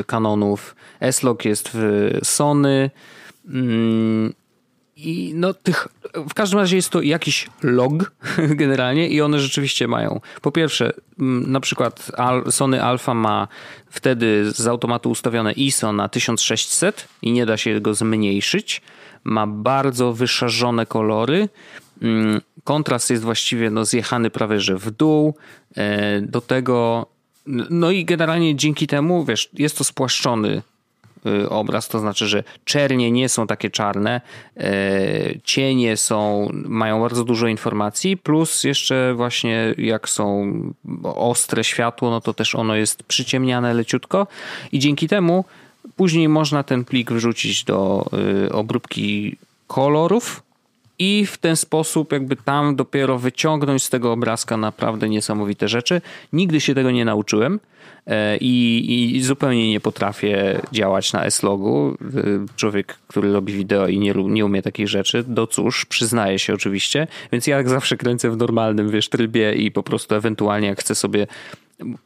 [0.00, 0.76] y, Canonów.
[1.00, 2.90] S-Log jest w Sony.
[3.48, 4.32] Mm,
[5.06, 8.12] i no tych, w każdym razie jest to jakiś log
[8.62, 10.20] generalnie i one rzeczywiście mają.
[10.42, 10.92] Po pierwsze,
[11.46, 12.10] na przykład
[12.50, 13.48] Sony Alpha ma
[13.90, 18.82] wtedy z automatu ustawione ISO na 1600 i nie da się go zmniejszyć.
[19.24, 21.48] Ma bardzo wyszarzone kolory.
[22.64, 25.34] Kontrast jest właściwie no, zjechany prawie że w dół.
[25.76, 27.06] E, do tego,
[27.70, 30.62] no i generalnie dzięki temu, wiesz, jest to spłaszczony
[31.48, 34.20] obraz, to znaczy, że czernie nie są takie czarne,
[34.56, 40.52] y, cienie są, mają bardzo dużo informacji, plus jeszcze właśnie jak są
[41.04, 44.26] ostre światło, no to też ono jest przyciemniane leciutko
[44.72, 45.44] i dzięki temu
[45.96, 48.10] później można ten plik wrzucić do
[48.46, 50.42] y, obróbki kolorów
[51.02, 56.00] i w ten sposób jakby tam dopiero wyciągnąć z tego obrazka naprawdę niesamowite rzeczy.
[56.32, 57.60] Nigdy się tego nie nauczyłem.
[58.06, 61.96] E, i, i zupełnie nie potrafię działać na S-Logu.
[62.00, 66.54] E, człowiek, który robi wideo i nie, nie umie takich rzeczy, do cóż, przyznaję się
[66.54, 70.80] oczywiście, więc ja jak zawsze kręcę w normalnym, wiesz, trybie i po prostu ewentualnie jak
[70.80, 71.26] chcę sobie,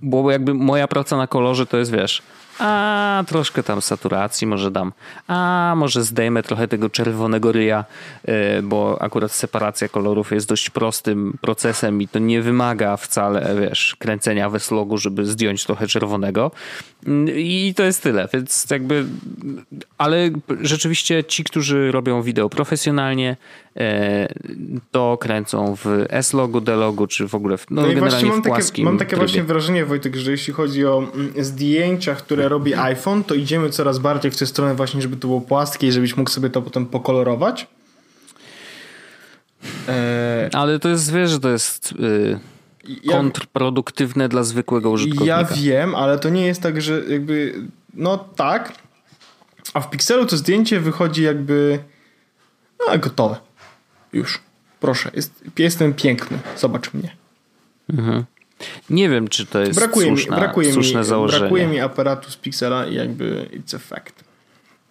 [0.02, 2.22] bo jakby moja praca na kolorze to jest, wiesz,
[2.58, 4.92] a troszkę tam saturacji może dam,
[5.26, 7.84] a może zdejmę trochę tego czerwonego ryja,
[8.24, 13.96] e, bo akurat separacja kolorów jest dość prostym procesem i to nie wymaga wcale, wiesz,
[13.98, 16.50] kręcenia we slogu, żeby zdjąć trochę czerwonego
[17.34, 19.04] i to jest tyle, więc jakby,
[19.98, 23.36] ale rzeczywiście ci, którzy robią wideo profesjonalnie,
[23.76, 24.28] e,
[24.90, 28.72] to kręcą w S-logu, D-logu, czy w ogóle w, no, no generalnie mam w płaskim
[28.72, 29.26] takie, Mam takie trybie.
[29.26, 33.98] właśnie wrażenie, Wojtek, że jeśli chodzi o mm, zdjęcia, które robi iPhone, to idziemy coraz
[33.98, 36.86] bardziej w tę stronę właśnie, żeby to było płaskie i żebyś mógł sobie to potem
[36.86, 37.66] pokolorować.
[39.88, 40.50] E...
[40.52, 41.94] Ale to jest, wiesz, że to jest...
[41.98, 42.38] Yy
[43.10, 45.40] kontrproduktywne dla zwykłego użytkownika.
[45.40, 47.54] Ja wiem, ale to nie jest tak, że jakby
[47.94, 48.72] no tak,
[49.74, 51.78] a w Pixelu to zdjęcie wychodzi jakby
[52.88, 53.36] no gotowe.
[54.12, 54.40] Już.
[54.80, 56.38] Proszę, jest, jestem piękny.
[56.56, 57.16] Zobacz mnie.
[57.90, 58.24] Mhm.
[58.90, 61.40] Nie wiem, czy to jest brakuje słuszna, mi, brakuje słuszne mi, założenie.
[61.40, 64.24] Brakuje mi aparatu z Pixela i jakby it's a fact.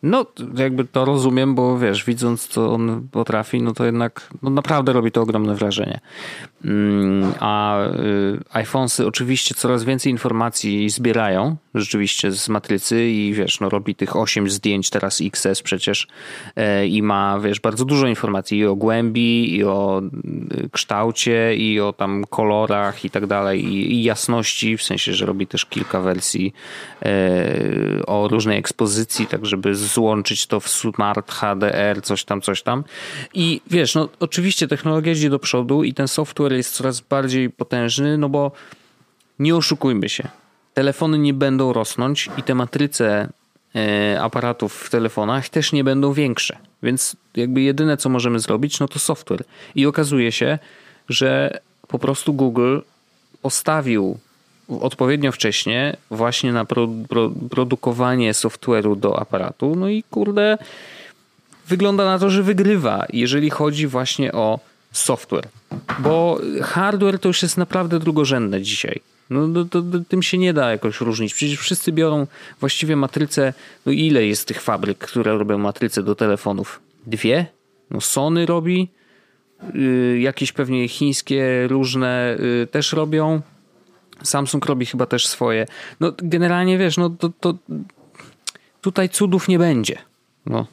[0.03, 0.25] No,
[0.57, 5.11] jakby to rozumiem, bo wiesz, widząc co on potrafi, no to jednak no naprawdę robi
[5.11, 5.99] to ogromne wrażenie.
[6.63, 13.69] Mm, a y, iPhonesy oczywiście coraz więcej informacji zbierają rzeczywiście z matrycy i wiesz, no
[13.69, 16.07] robi tych 8 zdjęć teraz XS przecież
[16.55, 20.01] e, i ma, wiesz, bardzo dużo informacji i o głębi, i o
[20.63, 25.47] y, kształcie, i o tam kolorach i tak dalej, i jasności, w sensie, że robi
[25.47, 26.53] też kilka wersji
[27.01, 32.83] e, o różnej ekspozycji, tak żeby złączyć to w Smart HDR, coś tam, coś tam.
[33.33, 38.17] I wiesz, no oczywiście technologia idzie do przodu i ten software jest coraz bardziej potężny,
[38.17, 38.51] no bo
[39.39, 40.27] nie oszukujmy się.
[40.73, 43.29] Telefony nie będą rosnąć i te matryce
[43.75, 46.57] e, aparatów w telefonach też nie będą większe.
[46.83, 49.43] Więc jakby jedyne co możemy zrobić, no to software.
[49.75, 50.59] I okazuje się,
[51.09, 52.79] że po prostu Google
[53.41, 54.17] postawił
[54.69, 59.75] odpowiednio wcześnie właśnie na pro, pro, produkowanie software'u do aparatu.
[59.75, 60.57] No i kurde,
[61.67, 64.59] wygląda na to, że wygrywa, jeżeli chodzi właśnie o
[64.97, 65.47] software.
[65.99, 69.01] Bo hardware to już jest naprawdę drugorzędne dzisiaj.
[69.29, 71.33] No to, to, to, tym się nie da jakoś różnić.
[71.33, 72.27] Przecież wszyscy biorą
[72.59, 73.53] właściwie matrycę.
[73.85, 76.79] No ile jest tych fabryk, które robią matryce do telefonów?
[77.07, 77.45] Dwie?
[77.91, 78.89] No Sony robi.
[79.73, 83.41] Yy, jakieś pewnie chińskie różne yy, też robią.
[84.23, 85.65] Samsung robi chyba też swoje.
[85.99, 87.53] No generalnie wiesz, no to, to
[88.81, 89.97] tutaj cudów nie będzie.
[90.45, 90.67] No.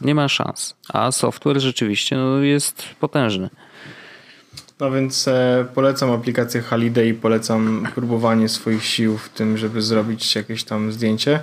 [0.00, 0.74] Nie ma szans.
[0.88, 3.50] A software rzeczywiście no, jest potężny.
[4.80, 10.34] No więc e, polecam aplikację Haliday i polecam próbowanie swoich sił w tym, żeby zrobić
[10.34, 11.40] jakieś tam zdjęcie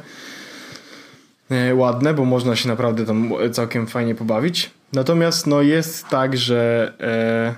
[1.49, 4.71] e, ładne, bo można się naprawdę tam całkiem fajnie pobawić.
[4.93, 7.55] Natomiast no jest tak, że e,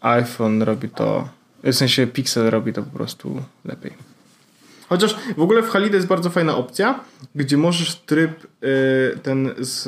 [0.00, 1.28] iPhone robi to,
[1.64, 4.09] w sensie Pixel robi to po prostu lepiej.
[4.90, 7.00] Chociaż w ogóle w Haliday jest bardzo fajna opcja,
[7.34, 9.82] gdzie możesz tryb y, ten z,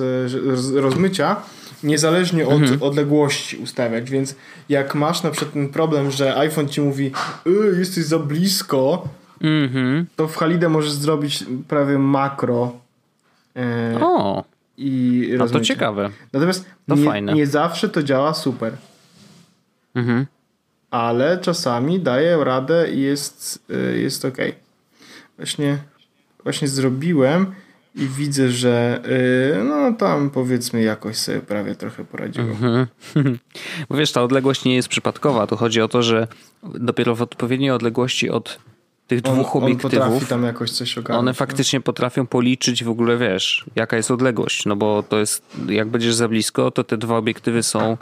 [0.60, 1.36] z rozmycia
[1.82, 2.82] niezależnie od mhm.
[2.82, 4.36] odległości ustawiać, więc
[4.68, 7.12] jak masz na przykład ten problem, że iPhone ci mówi
[7.46, 9.08] y, jesteś za blisko,
[9.40, 10.06] mhm.
[10.16, 12.72] to w Haliday możesz zrobić prawie makro
[13.56, 13.60] y,
[14.04, 14.44] o.
[14.76, 15.54] i rozmycie.
[15.54, 16.10] No to ciekawe.
[16.32, 17.32] Natomiast to nie, fajne.
[17.32, 18.72] nie zawsze to działa super.
[19.94, 20.26] Mhm.
[20.90, 24.38] Ale czasami daje radę i jest, y, jest ok.
[25.42, 25.78] Właśnie,
[26.42, 27.46] właśnie zrobiłem
[27.94, 29.02] i widzę, że
[29.56, 32.46] yy, no tam powiedzmy jakoś sobie prawie trochę poradziło.
[32.46, 32.86] Mhm.
[33.88, 35.46] Bo wiesz, ta odległość nie jest przypadkowa.
[35.46, 36.28] Tu chodzi o to, że
[36.62, 38.58] dopiero w odpowiedniej odległości od
[39.16, 40.22] tych on, dwóch obiektywów.
[40.22, 41.20] On tam jakoś coś ogarnąć.
[41.20, 41.82] One faktycznie no?
[41.82, 44.66] potrafią policzyć w ogóle, wiesz, jaka jest odległość.
[44.66, 47.96] No bo to jest, jak będziesz za blisko, to te dwa obiektywy są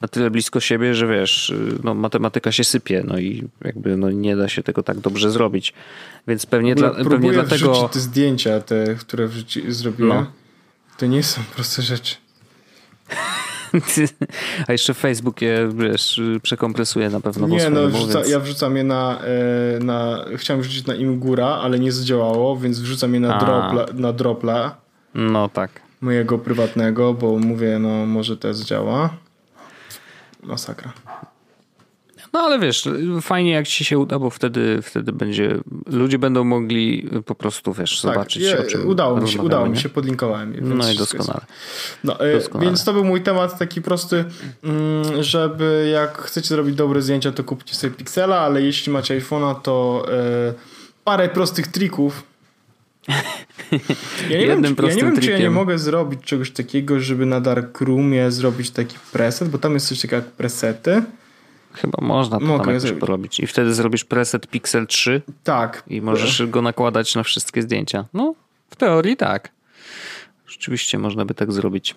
[0.00, 4.36] na tyle blisko siebie, że wiesz, no matematyka się sypie, no i jakby no nie
[4.36, 5.74] da się tego tak dobrze zrobić.
[6.28, 7.88] Więc pewnie, dla, pewnie dlatego.
[7.92, 10.18] te zdjęcia, te, które wrzuci, zrobiłem.
[10.18, 10.26] No.
[10.98, 12.16] To nie są proste rzeczy.
[14.68, 17.48] A jeszcze Facebook je, wiesz, przekompresuje na pewno.
[17.48, 18.30] Nie, no wrzuca, więc...
[18.30, 20.24] ja wrzucam je na, e, na...
[20.36, 24.76] Chciałem wrzucić na Imgura, ale nie zadziałało, więc wrzucam je na, dropla, na Dropla.
[25.14, 25.70] No tak.
[26.00, 29.10] Mojego prywatnego, bo mówię, no może to zadziała.
[30.42, 30.92] Masakra.
[32.32, 32.88] No ale wiesz,
[33.20, 38.00] fajnie jak ci się uda, bo wtedy, wtedy będzie, ludzie będą mogli po prostu, wiesz,
[38.00, 40.56] tak, zobaczyć je, o czym Udało mi się, udało mi się, podlinkowałem.
[40.60, 41.40] no i doskonale.
[42.04, 42.70] No, e, doskonale.
[42.70, 44.24] Więc to był mój temat taki prosty,
[44.64, 49.60] mm, żeby jak chcecie zrobić dobre zdjęcia, to kupcie sobie Pixela, ale jeśli macie iPhone'a,
[49.60, 50.54] to e,
[51.04, 52.22] parę prostych trików.
[54.30, 57.26] Ja nie wiem, czy, ja nie wiem czy ja nie mogę zrobić czegoś takiego, żeby
[57.26, 61.02] na Darkroomie zrobić taki preset, bo tam jest coś takiego jak presety.
[61.74, 63.40] Chyba można to Mogę tam jakoś porobić.
[63.40, 65.22] I wtedy zrobisz preset Pixel 3.
[65.44, 65.82] Tak.
[65.86, 68.04] I możesz go nakładać na wszystkie zdjęcia.
[68.14, 68.34] No,
[68.70, 69.50] w teorii tak.
[70.46, 71.94] Rzeczywiście można by tak zrobić.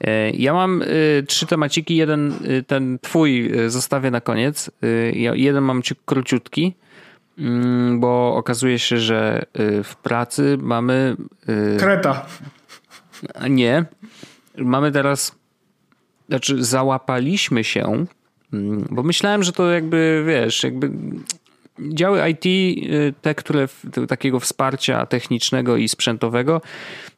[0.00, 1.96] E, ja mam y, trzy temaciki.
[1.96, 4.70] Jeden, y, ten twój zostawię na koniec.
[5.32, 6.74] Jeden mam ci króciutki,
[7.38, 9.44] mm, bo okazuje się, że
[9.84, 11.16] w pracy mamy.
[11.78, 12.26] Kreta.
[13.50, 13.84] Nie.
[14.56, 15.34] Mamy teraz.
[16.28, 18.06] Znaczy, załapaliśmy się
[18.90, 20.90] bo myślałem, że to jakby, wiesz, jakby
[21.80, 23.68] działy IT, y, te, które
[24.08, 26.60] takiego wsparcia technicznego i sprzętowego,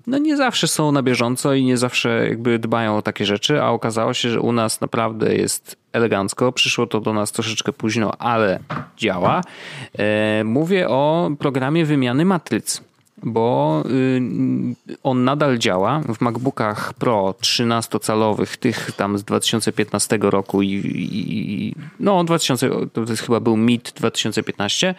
[0.06, 3.68] no nie zawsze są na bieżąco i nie zawsze jakby dbają o takie rzeczy, a
[3.68, 6.52] okazało się, że u nas naprawdę jest elegancko.
[6.52, 8.60] Przyszło to do nas troszeczkę późno, ale
[8.96, 9.40] działa.
[9.98, 12.91] E, mówię o programie wymiany matryc
[13.22, 14.20] bo y,
[15.02, 22.24] on nadal działa w MacBookach Pro 13-calowych, tych tam z 2015 roku i, i no
[22.24, 24.94] 2000, to jest chyba był mid 2015.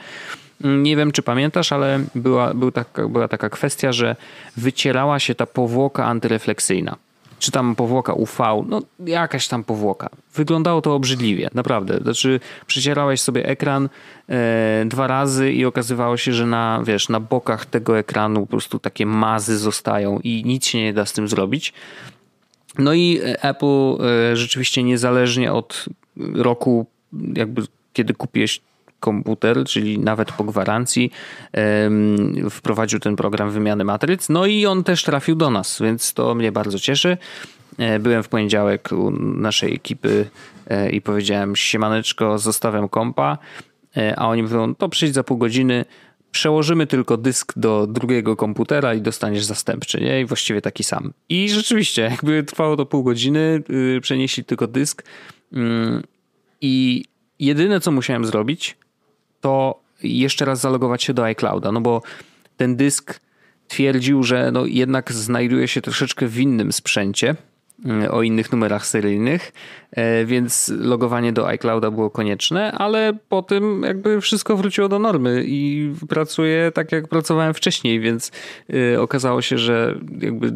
[0.64, 2.72] Nie wiem, czy pamiętasz, ale była, był
[3.10, 4.16] była taka kwestia, że
[4.58, 6.96] wycierała się ta powłoka antyrefleksyjna
[7.44, 10.10] czy tam powłoka UV, no jakaś tam powłoka.
[10.36, 11.98] Wyglądało to obrzydliwie, naprawdę.
[11.98, 13.90] Znaczy, przecierałeś sobie ekran
[14.30, 18.80] e, dwa razy i okazywało się, że na, wiesz, na bokach tego ekranu po prostu
[18.80, 21.74] takie mazy zostają i nic się nie da z tym zrobić.
[22.78, 23.66] No i Apple
[24.02, 25.86] e, rzeczywiście niezależnie od
[26.36, 26.86] roku,
[27.36, 27.62] jakby
[27.94, 28.62] kiedy kupiłeś
[29.04, 31.12] komputer, czyli nawet po gwarancji
[32.50, 34.30] wprowadził ten program wymiany matryc.
[34.30, 37.18] No i on też trafił do nas, więc to mnie bardzo cieszy.
[37.78, 40.30] E, byłem w poniedziałek u naszej ekipy
[40.68, 43.38] e, i powiedziałem siemaneczko, zostawiam kompa,
[43.98, 45.86] e, a oni mówią, to przyjdź za pół godziny,
[46.32, 50.22] przełożymy tylko dysk do drugiego komputera i dostaniesz zastępczy, nie?
[50.22, 51.14] I właściwie taki sam.
[51.30, 53.64] I rzeczywiście, jakby trwało to pół godziny,
[53.98, 55.04] y, przenieśli tylko dysk
[55.54, 56.04] mm,
[56.62, 57.06] i
[57.40, 58.78] jedyne co musiałem zrobić,
[59.44, 62.02] to jeszcze raz zalogować się do iClouda, no bo
[62.58, 63.20] ten dysk
[63.68, 67.36] twierdził, że no jednak znajduje się troszeczkę w innym sprzęcie,
[68.12, 69.52] o innych numerach seryjnych,
[69.92, 75.44] e, więc logowanie do iClouda było konieczne, ale po tym jakby wszystko wróciło do normy
[75.48, 78.32] i pracuję tak jak pracowałem wcześniej, więc
[78.94, 80.54] e, okazało się, że jakby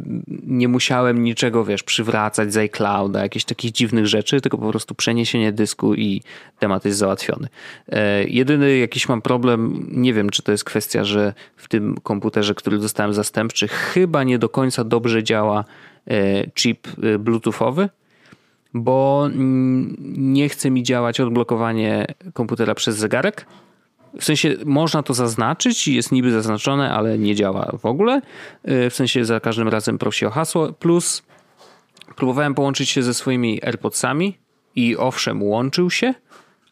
[0.48, 5.52] nie musiałem niczego, wiesz, przywracać z iClouda, jakichś takich dziwnych rzeczy, tylko po prostu przeniesienie
[5.52, 6.22] dysku i
[6.60, 7.48] temat jest załatwiony.
[7.90, 12.56] E, jedyny jakiś mam problem, nie wiem czy to jest kwestia, że w tym komputerze,
[12.56, 15.66] który dostałem zastępczy, chyba nie do końca dobrze działa
[16.56, 17.90] chip e, bluetoothowy,
[18.74, 19.30] bo
[20.18, 23.46] nie chce mi działać odblokowanie komputera przez zegarek.
[24.20, 28.22] W sensie można to zaznaczyć, jest niby zaznaczone, ale nie działa w ogóle.
[28.64, 30.74] W sensie za każdym razem prosi o hasło.
[30.74, 31.24] Plus
[32.16, 34.38] próbowałem połączyć się ze swoimi AirPodsami
[34.76, 36.14] i owszem, łączył się,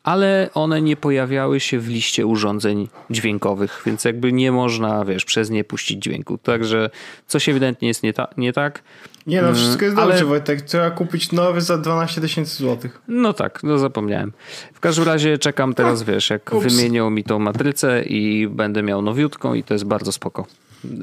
[0.03, 5.49] ale one nie pojawiały się w liście urządzeń dźwiękowych, więc jakby nie można, wiesz, przez
[5.49, 6.37] nie puścić dźwięku.
[6.37, 6.89] Także
[7.27, 8.83] coś ewidentnie jest nie, ta, nie tak.
[9.27, 10.09] Nie no, wszystko jest ale...
[10.09, 10.61] dobrze, Wojtek.
[10.61, 13.01] Trzeba kupić nowy za 12 tysięcy złotych.
[13.07, 14.33] No tak, no zapomniałem.
[14.73, 16.75] W każdym razie czekam teraz, A, wiesz, jak ups.
[16.75, 20.45] wymienią mi tą matrycę i będę miał nowiutką i to jest bardzo spoko.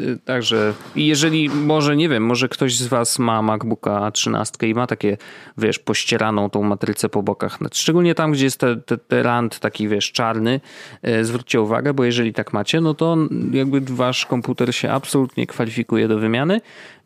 [0.00, 4.86] Y, także jeżeli może, nie wiem, może ktoś z was ma MacBooka 13 i ma
[4.86, 5.16] takie,
[5.58, 9.88] wiesz, pościeraną tą matrycę po bokach, szczególnie tam, gdzie jest ten te, te rand taki,
[9.88, 10.60] wiesz, czarny,
[11.08, 13.16] y, zwróćcie uwagę, bo jeżeli tak macie, no to
[13.52, 16.60] jakby wasz komputer się absolutnie kwalifikuje do wymiany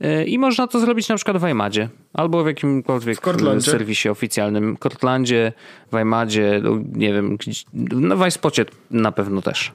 [0.05, 3.21] y, i można to zrobić na przykład w iMadzie albo w jakimkolwiek
[3.57, 5.53] w serwisie oficjalnym, Cortlandzie,
[5.93, 6.63] w iMadzie,
[6.93, 7.39] nie wiem,
[7.93, 9.73] no w iSpocie na pewno też.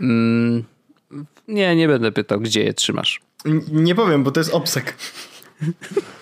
[0.00, 0.64] Mm,
[1.48, 3.20] nie, nie będę pytał, gdzie je trzymasz.
[3.44, 4.94] N nie powiem, bo to jest obsek.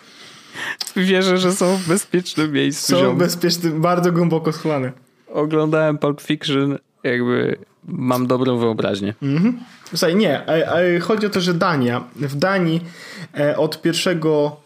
[0.96, 2.92] Wierzę, że są w bezpiecznym miejscu.
[2.92, 3.18] Są ziom.
[3.18, 4.92] bezpiecznym, bardzo głęboko schwane.
[5.32, 9.14] Oglądałem Pulp Fiction, jakby mam dobrą wyobraźnię.
[9.22, 9.60] Mhm.
[9.84, 10.44] Słuchaj, nie,
[11.00, 12.80] chodzi o to, że Dania, w Danii
[13.38, 14.20] e, od 1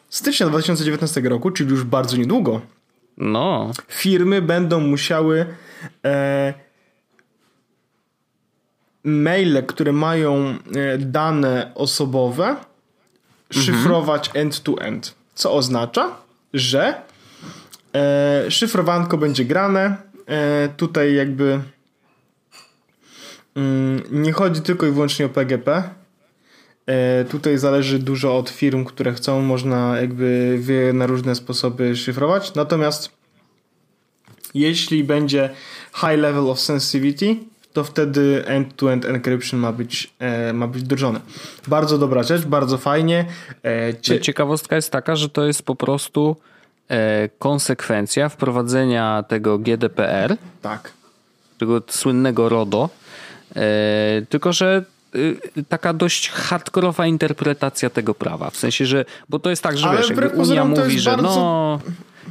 [0.09, 2.61] stycznia 2019 roku, czyli już bardzo niedługo,
[3.17, 3.71] no.
[3.89, 5.47] firmy będą musiały
[6.05, 6.55] e,
[9.05, 12.57] maile, które mają e, dane osobowe,
[13.51, 14.47] szyfrować mhm.
[14.47, 15.07] end-to-end.
[15.07, 15.24] -end.
[15.35, 16.17] Co oznacza,
[16.55, 17.03] że
[17.95, 19.97] e, szyfrowanko będzie grane.
[20.27, 21.61] E, tutaj jakby
[23.57, 25.83] mm, nie chodzi tylko i wyłącznie o PGP.
[26.87, 30.61] E, tutaj zależy dużo od firm, które chcą, można jakby
[30.95, 32.55] na różne sposoby szyfrować.
[32.55, 33.11] Natomiast
[34.55, 35.51] jeśli będzie
[35.95, 37.37] high level of sensitivity,
[37.75, 41.21] to wtedy end-to-end encryption ma być, e, ma być wdrożone.
[41.69, 43.25] Bardzo dobra rzecz, bardzo fajnie.
[43.63, 44.21] E, cie...
[44.21, 46.37] Ciekawostka jest taka, że to jest po prostu
[46.89, 50.37] e, konsekwencja wprowadzenia tego GDPR.
[50.63, 50.93] Tak.
[51.59, 52.89] Tego słynnego RODO.
[53.57, 54.85] E, tylko, że
[55.15, 58.51] y, taka dość hardkorowa interpretacja tego prawa.
[58.51, 61.29] W sensie, że, bo to jest tak, że Ale wiesz, Unia mówi, że bardzo...
[61.29, 61.81] no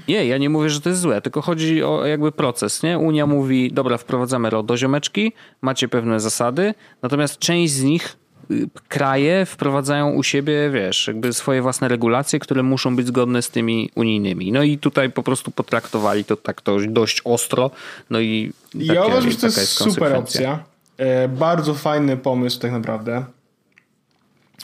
[0.07, 2.99] nie, ja nie mówię, że to jest złe, tylko chodzi o jakby proces, nie?
[2.99, 8.17] Unia mówi, dobra, wprowadzamy RODO ziomeczki, macie pewne zasady, natomiast część z nich
[8.51, 13.49] y, kraje wprowadzają u siebie, wiesz, jakby swoje własne regulacje, które muszą być zgodne z
[13.49, 14.51] tymi unijnymi.
[14.51, 17.71] No i tutaj po prostu potraktowali to tak to dość ostro,
[18.09, 20.63] no i takie, Ja uważam, że to jest, jest super opcja.
[20.97, 23.25] E, bardzo fajny pomysł tak naprawdę.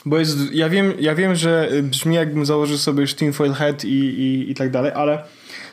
[0.04, 3.98] Bo jest, ja wiem, ja wiem, że brzmi jakbym założył sobie już tinfoil head i,
[3.98, 5.24] i, i tak dalej, ale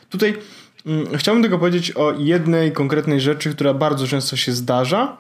[0.10, 0.38] tutaj
[0.86, 5.18] mm, chciałbym tylko powiedzieć o jednej konkretnej rzeczy, która bardzo często się zdarza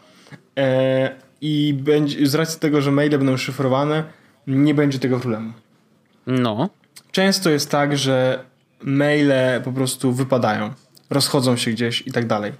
[0.57, 4.03] e, i będzie, z racji tego, że maile będą szyfrowane,
[4.47, 5.53] nie będzie tego problemu.
[6.27, 6.69] No.
[7.11, 8.43] Często jest tak, że
[8.81, 10.73] maile po prostu wypadają,
[11.09, 12.51] rozchodzą się gdzieś i tak dalej.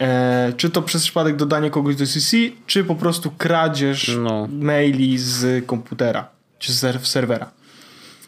[0.00, 2.36] E, czy to przez przypadek dodania kogoś do CC,
[2.66, 4.48] czy po prostu kradzież no.
[4.60, 6.28] maili z komputera,
[6.58, 7.50] czy z serwera.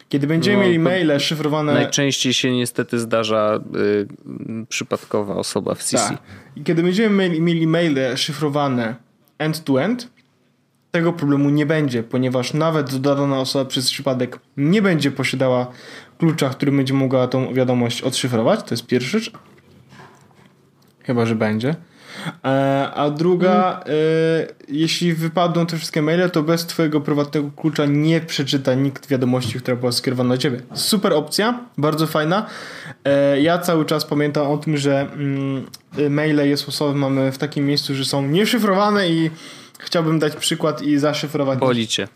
[0.09, 1.73] Kiedy będziemy no, mieli maile szyfrowane.
[1.73, 5.97] Najczęściej się niestety zdarza y, przypadkowa osoba w CC.
[5.97, 6.17] Tak.
[6.55, 8.95] I kiedy będziemy mieli, maile szyfrowane
[9.37, 10.09] end-to-end,
[10.91, 15.67] tego problemu nie będzie, ponieważ nawet dodana osoba przez przypadek nie będzie posiadała
[16.17, 18.59] klucza, który będzie mogła tą wiadomość odszyfrować.
[18.59, 19.31] To jest pierwsza rzecz.
[21.03, 21.75] Chyba, że będzie.
[22.45, 23.93] E, a druga, e,
[24.67, 29.77] jeśli wypadną te wszystkie maile, to bez twojego prywatnego klucza nie przeczyta nikt wiadomości, która
[29.77, 30.61] była skierowana do ciebie.
[30.73, 32.45] Super opcja, bardzo fajna.
[33.05, 35.65] E, ja cały czas pamiętam o tym, że mm,
[36.09, 39.31] maile je sposoby mamy w takim miejscu, że są nieszyfrowane i
[39.79, 41.59] chciałbym dać przykład i zaszyfrować.
[41.59, 42.07] Boli cię.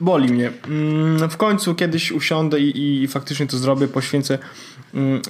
[0.00, 0.50] Boli mnie.
[0.68, 4.48] Mm, w końcu kiedyś usiądę i, i faktycznie to zrobię, poświęcę mm,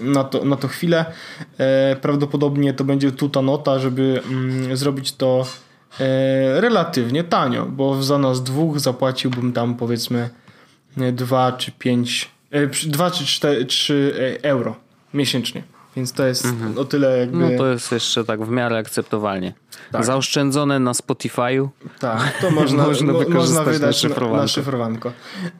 [0.02, 1.04] na to, na to chwilę.
[1.58, 5.46] E, prawdopodobnie to będzie tuta nota, żeby mm, zrobić to
[6.00, 10.30] e, relatywnie tanio, bo za nas dwóch zapłaciłbym tam powiedzmy
[11.12, 12.30] 2 czy 5,
[12.86, 14.76] 2 e, czy 4, 3 euro
[15.14, 15.62] miesięcznie.
[15.96, 16.78] Więc to jest mhm.
[16.78, 17.38] o tyle jakby...
[17.38, 19.52] No to jest jeszcze tak w miarę akceptowalnie.
[19.92, 20.04] Tak.
[20.04, 21.68] Zaoszczędzone na Spotify'u.
[21.98, 24.36] Tak, to można, można, mo, można wydać na szyfrowanko.
[24.36, 25.12] Na, na szyfrowanko.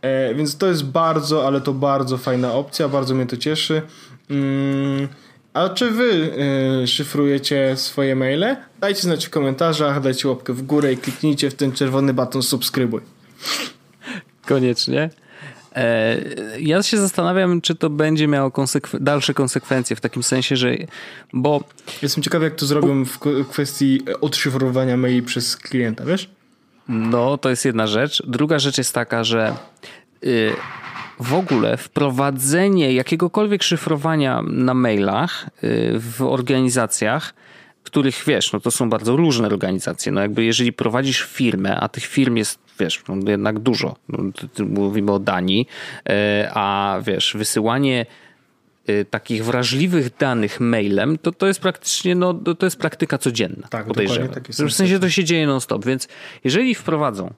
[0.02, 3.82] E, więc to jest bardzo, ale to bardzo fajna opcja, bardzo mnie to cieszy.
[4.30, 5.08] Mm,
[5.54, 6.30] a czy wy
[6.82, 8.56] y, szyfrujecie swoje maile?
[8.80, 13.00] Dajcie znać w komentarzach, dajcie łapkę w górę i kliknijcie w ten czerwony baton subskrybuj.
[14.46, 15.10] Koniecznie.
[15.78, 16.16] E,
[16.60, 18.52] ja się zastanawiam, czy to będzie miało
[19.00, 20.74] dalsze konsekwencje w takim sensie, że.
[21.32, 21.64] Bo.
[22.02, 23.18] Jestem ciekawy, jak to zrobią w
[23.50, 26.30] kwestii odszyfrowania maili przez klienta, wiesz?
[26.88, 28.22] No, to jest jedna rzecz.
[28.26, 29.54] Druga rzecz jest taka, że.
[30.24, 30.52] Y,
[31.20, 37.34] w ogóle wprowadzenie jakiegokolwiek szyfrowania na mailach y, w organizacjach,
[37.82, 40.12] których wiesz, no to są bardzo różne organizacje.
[40.12, 43.96] No jakby jeżeli prowadzisz firmę, a tych firm jest wiesz, no jednak dużo.
[44.08, 44.18] No,
[44.66, 45.66] mówimy o Danii,
[46.08, 48.06] e, a wiesz, wysyłanie
[48.86, 53.68] e, takich wrażliwych danych mailem, to to jest praktycznie, no, to jest praktyka codzienna.
[53.68, 54.28] Tak, podejrzewam.
[54.28, 56.08] Tak w sensie to się dzieje non-stop, więc
[56.44, 57.34] jeżeli wprowadzą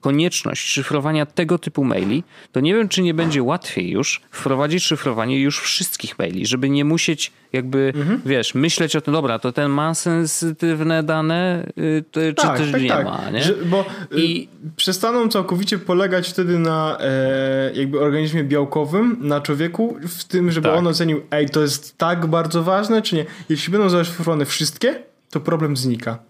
[0.00, 5.40] konieczność szyfrowania tego typu maili, to nie wiem, czy nie będzie łatwiej już wprowadzić szyfrowanie
[5.40, 8.20] już wszystkich maili, żeby nie musieć jakby, mhm.
[8.26, 12.72] wiesz, myśleć o tym, dobra, to ten ma sensytywne dane, y, to, tak, czy też
[12.72, 13.04] tak, nie tak.
[13.04, 13.42] ma, nie?
[13.42, 19.96] Że, bo y, I przestaną całkowicie polegać wtedy na e, jakby organizmie białkowym, na człowieku,
[20.08, 20.78] w tym, żeby tak.
[20.78, 23.24] on ocenił, ej, to jest tak bardzo ważne, czy nie?
[23.48, 26.29] Jeśli będą zaszyfrowane wszystkie, to problem znika.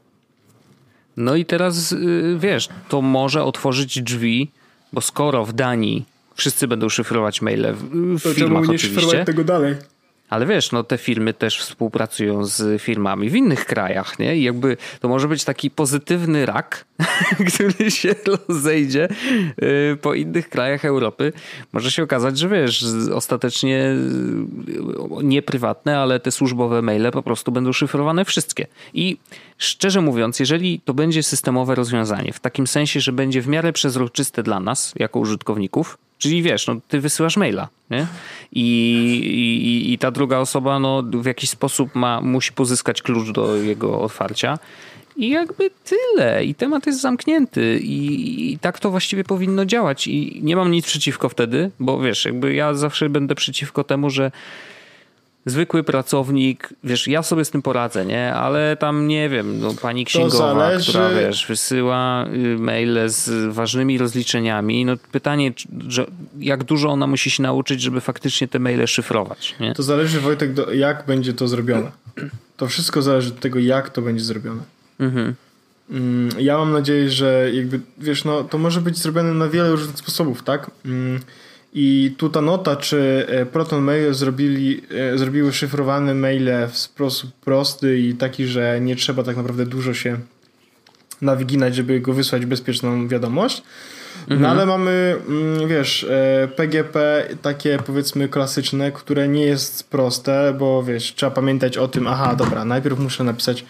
[1.21, 4.51] No i teraz y, wiesz, to może otworzyć drzwi,
[4.93, 6.05] bo skoro w Danii
[6.35, 7.75] wszyscy będą szyfrować maile
[8.19, 9.25] w to firmach nie oczywiście.
[9.25, 9.75] tego dalej.
[10.31, 14.37] Ale wiesz, no te firmy też współpracują z firmami w innych krajach, nie?
[14.37, 16.85] I jakby to może być taki pozytywny rak,
[17.55, 18.15] który się
[18.49, 19.09] rozejdzie
[19.93, 21.33] y, po innych krajach Europy.
[21.73, 23.95] Może się okazać, że wiesz, ostatecznie
[25.21, 28.67] y, nie prywatne, ale te służbowe maile po prostu będą szyfrowane wszystkie.
[28.95, 29.17] I
[29.59, 34.43] szczerze mówiąc, jeżeli to będzie systemowe rozwiązanie, w takim sensie, że będzie w miarę przezroczyste
[34.43, 38.07] dla nas, jako użytkowników, Czyli wiesz, no, ty wysyłasz maila, nie?
[38.53, 38.65] I,
[39.65, 44.01] i, I ta druga osoba no, w jakiś sposób ma, musi pozyskać klucz do jego
[44.01, 44.59] otwarcia.
[45.17, 46.45] I jakby tyle.
[46.45, 47.79] I temat jest zamknięty.
[47.79, 50.07] I, I, tak to właściwie powinno działać.
[50.07, 54.31] I nie mam nic przeciwko wtedy, bo wiesz, jakby ja zawsze będę przeciwko temu, że
[55.47, 58.35] zwykły pracownik, wiesz, ja sobie z tym poradzę, nie?
[58.35, 64.85] Ale tam nie wiem, no, pani księgowa, która wiesz, wysyła y, maile z ważnymi rozliczeniami.
[64.85, 65.53] No pytanie,
[65.89, 66.07] że
[66.39, 69.75] jak dużo ona musi się nauczyć, żeby faktycznie te maile szyfrować, nie?
[69.75, 71.91] To zależy, Wojtek, do, jak będzie to zrobione.
[72.57, 74.63] To wszystko zależy od tego, jak to będzie zrobione.
[75.01, 75.35] Mhm.
[75.91, 79.97] Mm, ja mam nadzieję, że jakby, wiesz, no, to może być zrobione na wiele różnych
[79.97, 80.71] sposobów, tak?
[81.73, 84.83] I tu ta nota, czy e, Proton Mail zrobili,
[85.15, 89.95] e, zrobiły szyfrowane maile w sposób prosty i taki, że nie trzeba tak naprawdę dużo
[89.95, 90.19] się
[91.23, 93.63] nawiginać, żeby go wysłać bezpieczną wiadomość.
[94.29, 94.41] No mhm.
[94.41, 96.07] No ale mamy, mm, wiesz,
[96.57, 102.07] PGP e, takie powiedzmy klasyczne, które nie jest proste, bo wiesz, trzeba pamiętać o tym,
[102.07, 103.65] aha, dobra, najpierw muszę napisać,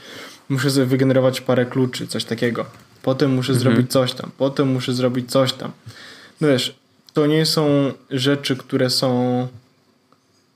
[0.48, 2.64] muszę wygenerować parę kluczy, coś takiego.
[3.02, 3.60] Potem muszę mhm.
[3.60, 5.70] zrobić coś tam, potem muszę zrobić coś tam.
[6.40, 6.79] No wiesz,
[7.20, 9.48] to nie są rzeczy, które są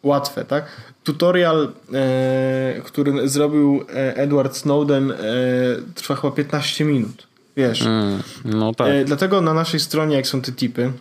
[0.03, 0.67] łatwe, tak?
[1.05, 5.17] Tutorial, e, który zrobił e, Edward Snowden e,
[5.95, 7.27] trwa chyba 15 minut.
[7.57, 7.83] Wiesz.
[7.83, 8.89] Mm, no tak.
[8.89, 10.93] E, dlatego na naszej stronie, jak są te tipy,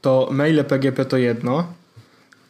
[0.00, 1.72] to maile PGP to jedno,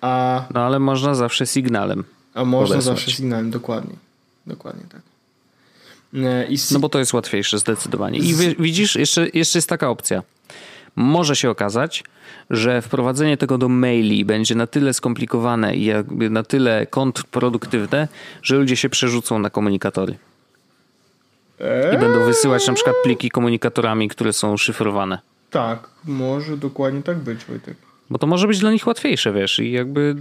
[0.01, 0.45] a...
[0.55, 2.05] No ale można zawsze sygnałem.
[2.35, 3.95] A można zawsze sygnałem, dokładnie.
[4.47, 5.01] Dokładnie tak.
[6.15, 6.47] E.
[6.71, 8.19] No bo to jest łatwiejsze zdecydowanie.
[8.19, 10.23] I widzisz, jeszcze, jeszcze jest taka opcja
[10.97, 12.05] może się okazać,
[12.51, 15.93] że wprowadzenie tego do maili będzie na tyle skomplikowane i
[16.31, 18.09] na tyle kontrproduktywne,
[18.43, 20.19] że ludzie się przerzucą na komunikatory.
[21.95, 25.19] I będą wysyłać na przykład pliki komunikatorami, które są szyfrowane.
[25.51, 27.77] Tak, może dokładnie tak być, Wojtek.
[28.11, 30.17] Bo to może być dla nich łatwiejsze, wiesz, i jakby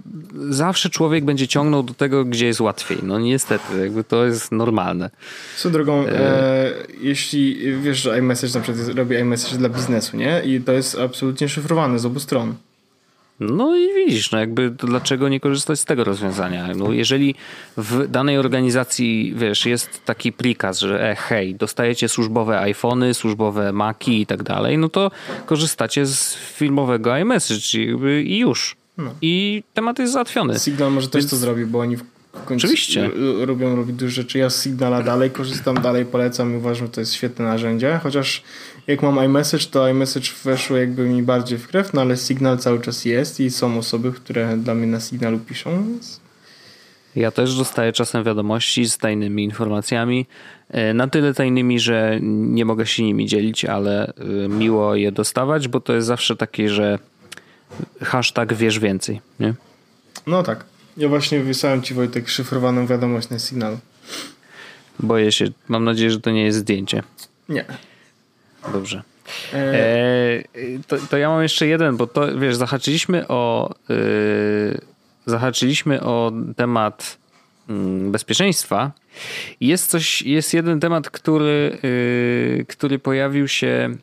[0.50, 2.98] zawsze człowiek będzie ciągnął do tego, gdzie jest łatwiej.
[3.04, 5.10] No niestety, jakby to jest normalne.
[5.58, 6.72] Co drogą, e,
[7.02, 10.42] jeśli wiesz, że iMessage na przykład robi iMessage dla biznesu, nie?
[10.46, 12.56] I to jest absolutnie szyfrowane z obu stron.
[13.40, 16.68] No i widzisz, no jakby dlaczego nie korzystać z tego rozwiązania?
[16.76, 17.36] No jeżeli
[17.78, 24.22] w danej organizacji, wiesz, jest taki prikaz, że e, hej, dostajecie służbowe iPhony, służbowe Maci
[24.22, 25.12] i tak dalej, no to
[25.46, 27.80] korzystacie z filmowego iMessage
[28.24, 28.76] i już.
[28.98, 29.16] No.
[29.22, 30.60] I temat jest załatwiony.
[30.60, 31.32] Signal może też Więc...
[31.32, 32.04] to zrobi, bo oni w
[32.46, 33.10] końcu Oczywiście.
[33.40, 34.38] robią robić dużo rzeczy.
[34.38, 38.44] Ja z Signala dalej korzystam, dalej polecam i uważam, że to jest świetne narzędzie, chociaż
[38.88, 42.82] jak mam iMessage, to iMessage weszło jakby mi bardziej w krew, no ale Signal cały
[42.82, 46.20] czas jest i są osoby, które dla mnie na Signalu piszą, więc...
[47.16, 50.26] Ja też dostaję czasem wiadomości z tajnymi informacjami.
[50.70, 54.14] E, na tyle tajnymi, że nie mogę się nimi dzielić, ale e,
[54.48, 57.00] miło je dostawać, bo to jest zawsze takie, że
[58.02, 59.54] hashtag wiesz więcej, nie?
[60.28, 60.66] No tak.
[60.98, 63.78] Ja właśnie wysłałem ci Wojtek szyfrowaną wiadomość na Signalu.
[65.00, 65.46] Boję się.
[65.68, 67.04] Mam nadzieję, że to nie jest zdjęcie.
[67.50, 67.66] Nie.
[68.74, 69.04] Dobrze.
[69.54, 70.44] E,
[70.88, 74.82] to, to, ja mam jeszcze jeden, bo to wiesz, zahaczyliśmy o yy,
[75.26, 77.18] zahaczyliśmy o temat
[77.70, 77.76] yy,
[78.12, 78.92] bezpieczeństwa.
[79.62, 81.78] Jest coś, jest jeden temat, który,
[82.58, 83.96] yy, który pojawił się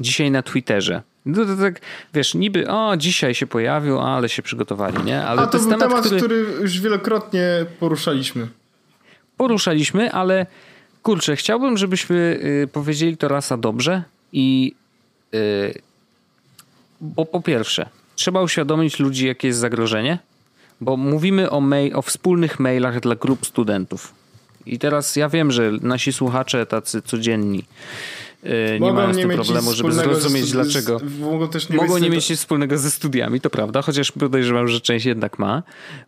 [0.00, 1.02] dzisiaj na Twitterze.
[1.26, 1.80] No to tak,
[2.14, 5.24] wiesz, niby, o, dzisiaj się pojawił, ale się przygotowali, nie?
[5.24, 6.20] Ale A to, to był temat, temat który...
[6.20, 8.48] który już wielokrotnie poruszaliśmy.
[9.36, 10.46] Poruszaliśmy, ale
[11.06, 14.02] kurczę, chciałbym, żebyśmy y, powiedzieli to rasa dobrze,
[14.32, 14.74] i
[15.32, 15.74] yy,
[17.00, 20.18] bo po pierwsze, trzeba uświadomić ludzi, jakie jest zagrożenie,
[20.80, 24.14] bo mówimy o, mail, o wspólnych mailach dla grup studentów.
[24.66, 27.64] I teraz ja wiem, że nasi słuchacze tacy codzienni
[28.42, 30.98] yy, nie mają z tym problemu, żeby zrozumieć dlaczego.
[30.98, 34.68] Z, mogą też nie, mogą nie mieć nic wspólnego ze studiami, to prawda, chociaż podejrzewam,
[34.68, 35.62] że część jednak ma.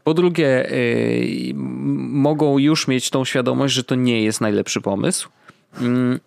[0.04, 5.28] Po drugie, yy, mogą już mieć tą świadomość, że to nie jest najlepszy pomysł.
[5.80, 6.20] Yy,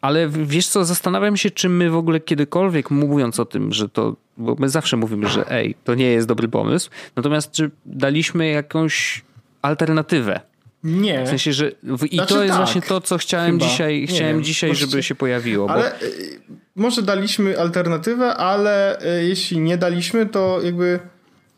[0.00, 4.16] ale wiesz co, zastanawiam się, czy my w ogóle kiedykolwiek mówiąc o tym, że to,
[4.36, 9.24] bo my zawsze mówimy, że ej, to nie jest dobry pomysł, natomiast czy daliśmy jakąś
[9.62, 10.40] alternatywę?
[10.86, 11.24] Nie.
[11.24, 13.70] W sensie, że w, i znaczy, to jest tak, właśnie to, co chciałem chyba.
[13.70, 15.70] dzisiaj, chciałem dzisiaj, żeby się pojawiło.
[15.70, 16.06] Ale bo...
[16.06, 16.40] Y,
[16.76, 21.00] może daliśmy alternatywę, ale y, jeśli nie daliśmy, to jakby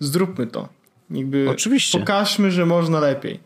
[0.01, 0.69] zróbmy to.
[1.11, 1.99] Jakby Oczywiście.
[1.99, 3.41] Pokażmy, że można lepiej.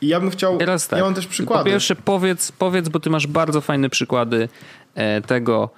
[0.00, 0.58] I ja bym chciał.
[0.58, 0.98] Teraz tak.
[0.98, 1.64] Ja mam też przykłady.
[1.64, 4.48] Po pierwsze, powiedz, powiedz, bo ty masz bardzo fajne przykłady
[4.94, 5.70] e, tego,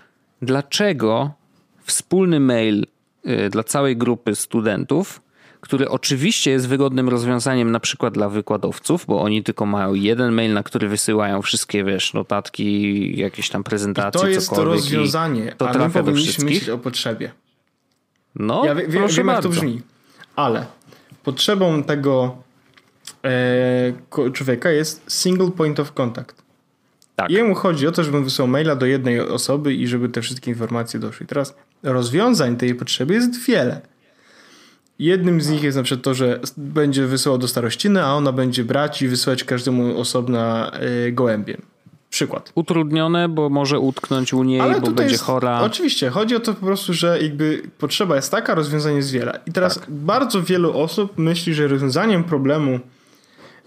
[0.42, 1.30] dlaczego
[1.84, 2.86] wspólny mail
[3.24, 5.20] e, dla całej grupy studentów,
[5.60, 10.52] który oczywiście jest wygodnym rozwiązaniem na przykład dla wykładowców, bo oni tylko mają jeden mail,
[10.52, 15.68] na który wysyłają wszystkie, wiesz, notatki, jakieś tam prezentacje, I to jest to rozwiązanie, to
[15.68, 17.30] ale my powinniśmy myśleć o potrzebie.
[18.34, 19.22] No, ja wie, wiem, bardzo.
[19.22, 19.80] jak to brzmi,
[20.36, 20.66] ale
[21.24, 22.36] potrzebą tego
[23.24, 26.42] e, człowieka jest single point of contact.
[27.16, 27.30] Tak.
[27.30, 31.00] Jemu chodzi o to, żebym wysłał maila do jednej osoby i żeby te wszystkie informacje
[31.00, 31.26] doszły.
[31.26, 33.80] Teraz rozwiązań tej potrzeby jest wiele.
[34.98, 38.64] Jednym z nich jest na przykład to, że będzie wysyłał do starościny, a ona będzie
[38.64, 40.72] brać i wysyłać każdemu osobna
[41.06, 41.62] y, gołębiem.
[42.10, 42.52] Przykład.
[42.54, 45.60] Utrudnione, bo może utknąć u niej, Ale bo będzie jest, chora.
[45.60, 49.40] Oczywiście, chodzi o to po prostu, że jakby potrzeba jest taka, rozwiązanie jest wiele.
[49.46, 49.90] I teraz tak.
[49.90, 52.80] bardzo wielu osób myśli, że rozwiązaniem problemu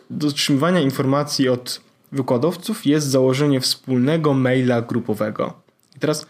[0.10, 5.54] dotrzymywania informacji od wykładowców jest założenie wspólnego maila grupowego.
[5.96, 6.26] I teraz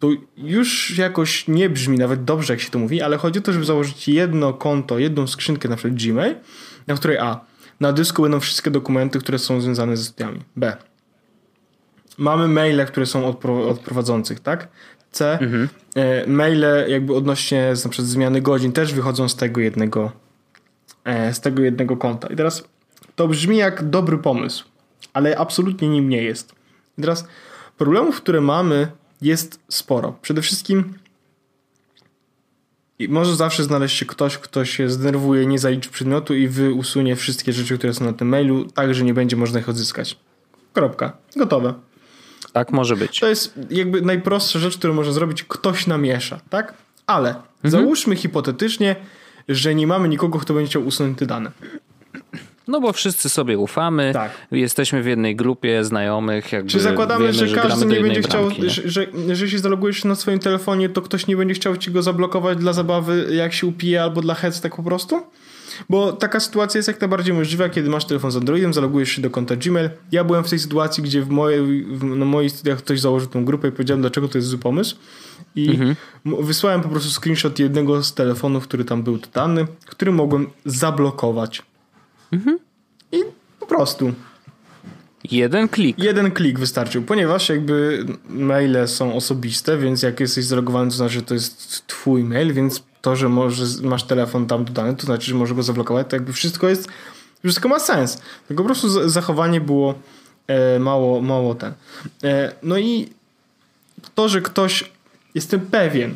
[0.00, 3.52] to już jakoś nie brzmi nawet dobrze, jak się to mówi, ale chodzi o to,
[3.52, 6.34] żeby założyć jedno konto, jedną skrzynkę, na przykład Gmail,
[6.86, 7.40] na której A.
[7.80, 10.40] Na dysku będą wszystkie dokumenty, które są związane ze studiami.
[10.56, 10.76] B.
[12.18, 14.68] Mamy maile, które są od, od prowadzących, tak?
[15.12, 15.32] C.
[15.32, 15.68] Mhm.
[15.94, 20.12] E, maile jakby odnośnie na przykład zmiany godzin też wychodzą z tego jednego
[21.04, 22.28] e, z tego jednego konta.
[22.28, 22.64] I teraz
[23.16, 24.64] to brzmi jak dobry pomysł,
[25.12, 26.52] ale absolutnie nim nie jest.
[26.98, 27.28] I teraz
[27.78, 28.88] problemów, które mamy,
[29.22, 30.18] jest sporo.
[30.22, 30.94] Przede wszystkim
[33.08, 37.78] może zawsze znaleźć się ktoś, kto się zdenerwuje, nie zaliczy przedmiotu i usunie wszystkie rzeczy,
[37.78, 40.16] które są na tym mailu, tak, że nie będzie można ich odzyskać.
[40.72, 41.12] Kropka.
[41.36, 41.74] Gotowe.
[42.52, 43.20] Tak może być.
[43.20, 45.44] To jest jakby najprostsza rzecz, którą można zrobić.
[45.44, 46.74] Ktoś namiesza, tak?
[47.06, 47.44] Ale mhm.
[47.64, 48.96] załóżmy hipotetycznie,
[49.48, 51.50] że nie mamy nikogo, kto będzie chciał usunąć te dane.
[52.70, 54.32] No bo wszyscy sobie ufamy, tak.
[54.50, 56.52] jesteśmy w jednej grupie znajomych.
[56.52, 58.70] Jakby Czy zakładamy, wiemy, że, że każdy nie będzie chciał, bramki, nie?
[58.70, 62.02] Że, że jeżeli się zalogujesz na swoim telefonie, to ktoś nie będzie chciał ci go
[62.02, 65.22] zablokować dla zabawy, jak się upije, albo dla hec tak po prostu?
[65.88, 69.30] Bo taka sytuacja jest jak najbardziej możliwa, kiedy masz telefon z Androidem, zalogujesz się do
[69.30, 69.90] konta Gmail.
[70.12, 73.44] Ja byłem w tej sytuacji, gdzie w mojej, w, na moich studiach ktoś założył tą
[73.44, 74.96] grupę i powiedziałem, dlaczego to jest zły pomysł.
[75.56, 75.96] I mhm.
[76.24, 81.62] wysłałem po prostu screenshot jednego z telefonów, który tam był dodany, który mogłem zablokować.
[82.32, 82.58] Mhm.
[83.12, 83.22] I
[83.60, 84.12] po prostu.
[85.24, 85.98] Jeden klik.
[85.98, 91.22] Jeden klik wystarczył, ponieważ jakby maile są osobiste, więc jak jesteś zalogowany, to znaczy, że
[91.22, 95.34] to jest twój mail, więc to, że może, masz telefon tam dodany, to znaczy, że
[95.34, 96.88] może go zablokować, to jakby wszystko jest,
[97.44, 98.22] wszystko ma sens.
[98.48, 99.94] Tylko po prostu zachowanie było
[100.46, 101.72] e, mało, mało ten.
[102.24, 103.08] E, no i
[104.14, 104.90] to, że ktoś,
[105.34, 106.14] jestem pewien,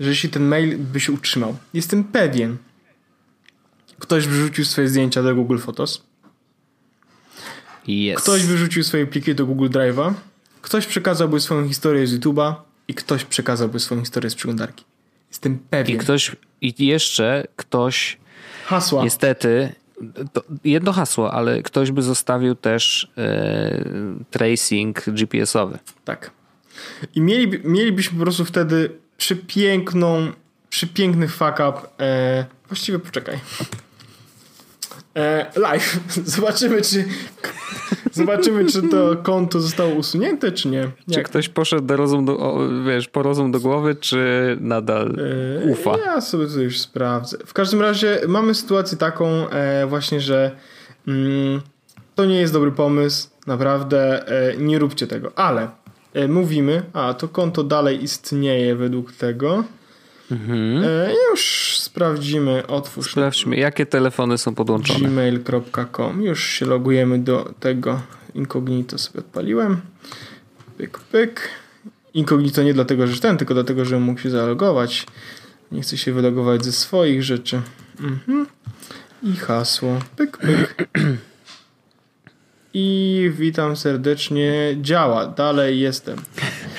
[0.00, 2.56] że jeśli ten mail by się utrzymał, jestem pewien,
[3.98, 6.02] ktoś wrzucił swoje zdjęcia do Google Photos,
[7.88, 8.22] Yes.
[8.22, 10.12] Ktoś wyrzucił swoje pliki do Google Drive'a,
[10.62, 12.54] ktoś przekazałby swoją historię z YouTube'a
[12.88, 14.84] i ktoś przekazałby swoją historię z przeglądarki.
[15.30, 15.96] Jestem pewien.
[15.96, 18.18] I ktoś, i jeszcze ktoś.
[18.66, 19.04] Hasła.
[19.04, 19.72] Niestety,
[20.64, 23.84] jedno hasło, ale ktoś by zostawił też e,
[24.30, 25.78] tracing GPS-owy.
[26.04, 26.30] Tak.
[27.14, 30.32] I mieli, mielibyśmy po prostu wtedy przepiękną,
[30.70, 31.78] przepiękny fuck up.
[32.00, 33.38] E, właściwie poczekaj.
[35.16, 36.00] E, live.
[36.36, 37.04] Zobaczymy, czy
[38.12, 40.78] zobaczymy, czy to konto zostało usunięte, czy nie.
[40.78, 40.92] Jak?
[41.12, 45.16] Czy ktoś poszedł do rozum do, o, wiesz, po rozum do głowy, czy nadal
[45.64, 45.98] e, ufa?
[45.98, 47.38] Ja sobie to już sprawdzę.
[47.46, 50.56] W każdym razie mamy sytuację taką e, właśnie, że
[51.08, 51.60] mm,
[52.14, 53.28] to nie jest dobry pomysł.
[53.46, 55.32] Naprawdę e, nie róbcie tego.
[55.36, 55.68] Ale
[56.14, 59.64] e, mówimy, a to konto dalej istnieje według tego.
[60.30, 60.84] Mhm.
[60.84, 63.10] E, już sprawdzimy, otwórz.
[63.10, 65.08] Sprawdźmy, jakie telefony są podłączone.
[65.08, 66.22] gmail.com.
[66.22, 68.00] Już się logujemy do tego.
[68.34, 69.80] Incognito sobie odpaliłem.
[70.78, 71.48] Pyk, pyk.
[72.14, 75.06] Incognito nie dlatego, że ten, tylko dlatego, że mógł się zalogować.
[75.72, 77.60] Nie chce się wylogować ze swoich rzeczy.
[78.00, 78.46] Mhm.
[79.22, 79.98] I hasło.
[80.16, 80.88] Pyk, pyk.
[82.74, 84.76] I witam serdecznie.
[84.82, 85.26] Działa.
[85.26, 86.18] Dalej jestem.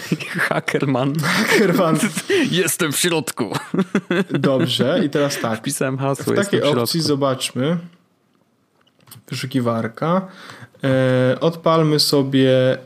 [0.49, 1.13] Hackerman.
[1.19, 1.97] Hackerman.
[2.51, 3.53] Jestem w środku.
[4.39, 5.59] Dobrze, i teraz tak.
[5.59, 6.33] Wpisałem hasło.
[6.33, 7.77] W takiej w opcji zobaczmy.
[9.29, 10.27] Wyszukiwarka.
[10.83, 12.77] E, odpalmy sobie e,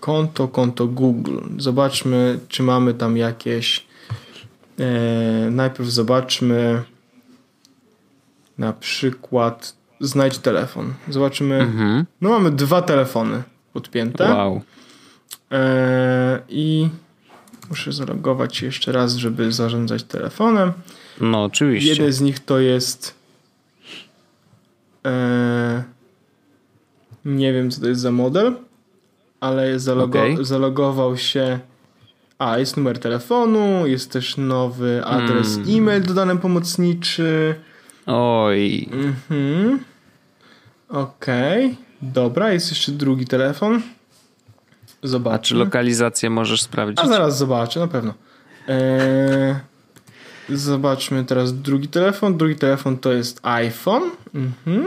[0.00, 1.38] konto, konto Google.
[1.58, 3.86] Zobaczmy, czy mamy tam jakieś.
[4.78, 6.82] E, najpierw zobaczmy
[8.58, 10.94] na przykład znajdź telefon.
[11.08, 11.54] Zobaczymy.
[11.54, 12.06] Mhm.
[12.20, 14.34] No mamy dwa telefony podpięte.
[14.34, 14.62] Wow.
[15.52, 16.88] E, I
[17.70, 20.72] muszę zalogować się jeszcze raz, żeby zarządzać telefonem.
[21.20, 21.90] No, oczywiście.
[21.90, 23.14] Jeden z nich to jest.
[25.06, 25.82] E,
[27.24, 28.54] nie wiem, co to jest za model,
[29.40, 30.44] ale zalogo okay.
[30.44, 31.58] zalogował się.
[32.38, 35.68] A, jest numer telefonu, jest też nowy adres mm.
[35.68, 37.54] e-mail dodany pomocniczy.
[38.06, 38.88] Oj.
[38.92, 39.78] Mhm.
[40.88, 41.66] Okej.
[41.66, 41.76] Okay.
[42.02, 43.82] Dobra, jest jeszcze drugi telefon.
[45.02, 45.36] Zobaczmy.
[45.36, 46.98] A czy lokalizację możesz sprawdzić?
[46.98, 48.14] A zaraz zobaczę, na pewno.
[48.68, 49.54] Eee,
[50.48, 52.36] zobaczmy teraz drugi telefon.
[52.36, 54.10] Drugi telefon to jest iPhone.
[54.34, 54.86] Mhm.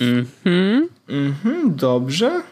[0.00, 0.88] Mhm.
[1.08, 2.42] Mhm, dobrze.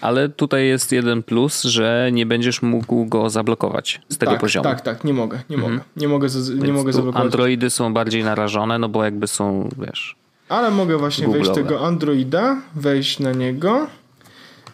[0.00, 4.64] Ale tutaj jest jeden plus, że nie będziesz mógł go zablokować z tego tak, poziomu.
[4.64, 5.72] Tak, tak, nie mogę, nie mhm.
[5.72, 5.84] mogę.
[5.96, 6.28] Nie mogę,
[6.66, 7.24] nie mogę zablokować.
[7.24, 10.16] Androidy są bardziej narażone, no bo jakby są, wiesz...
[10.48, 13.86] Ale mogę właśnie wejść tego Androida, wejść na niego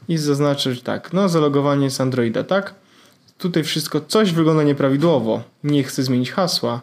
[0.09, 2.75] i zaznaczyć tak, no zalogowanie z Androida, tak?
[3.39, 5.43] Tutaj wszystko, coś wygląda nieprawidłowo.
[5.65, 6.81] Nie chcę zmienić hasła.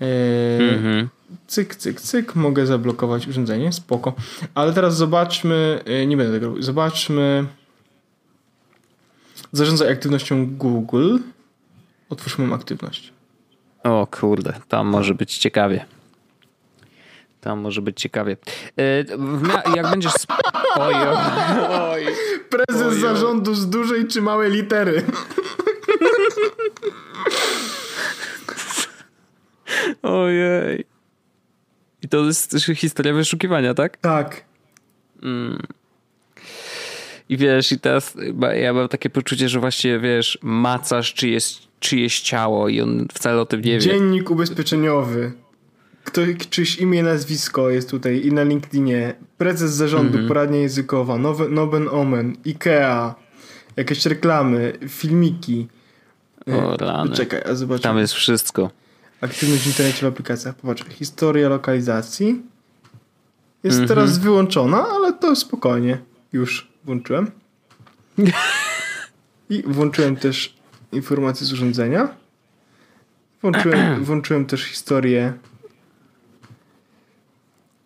[0.00, 1.08] Eee, mhm.
[1.46, 2.34] Cyk, cyk, cyk.
[2.34, 4.14] Mogę zablokować urządzenie, spoko.
[4.54, 7.46] Ale teraz zobaczmy, e, nie będę tego robił, zobaczmy
[9.52, 11.18] zarządzaj aktywnością Google.
[12.10, 13.12] Otwórz moją aktywność.
[13.84, 15.84] O kurde, tam może być ciekawie.
[17.46, 18.36] Tam może być ciekawie.
[18.78, 19.04] E,
[19.76, 20.12] jak będziesz.
[20.74, 20.94] Oj,
[21.68, 22.06] oj,
[22.50, 25.02] Prezes oj, zarządu z dużej czy małej litery.
[30.02, 30.84] Ojej.
[32.02, 33.96] I to jest historia wyszukiwania, tak?
[33.96, 34.44] Tak.
[35.22, 35.62] Mm.
[37.28, 38.16] I wiesz, i teraz
[38.54, 43.46] ja mam takie poczucie, że właściwie wiesz, macasz czyjeś, czyjeś ciało i on wcale o
[43.46, 43.80] tym nie wie.
[43.80, 45.45] Dziennik ubezpieczeniowy
[46.06, 50.28] ktoś, czyś imię, nazwisko jest tutaj i na LinkedInie, prezes zarządu, mm-hmm.
[50.28, 53.14] poradnia językowa, nowe, Noben Omen, Ikea,
[53.76, 55.68] jakieś reklamy, filmiki.
[56.46, 57.16] O rany.
[57.16, 57.82] Czekaj, a zobaczmy.
[57.82, 58.70] Tam jest wszystko.
[59.20, 60.54] Aktywność w internecie w aplikacjach.
[60.54, 62.42] Popatrz, historia lokalizacji
[63.64, 63.88] jest mm-hmm.
[63.88, 65.98] teraz wyłączona, ale to spokojnie.
[66.32, 67.30] Już włączyłem.
[69.50, 70.54] I włączyłem też
[70.92, 72.08] informacje z urządzenia.
[73.42, 75.32] Włączyłem, włączyłem też historię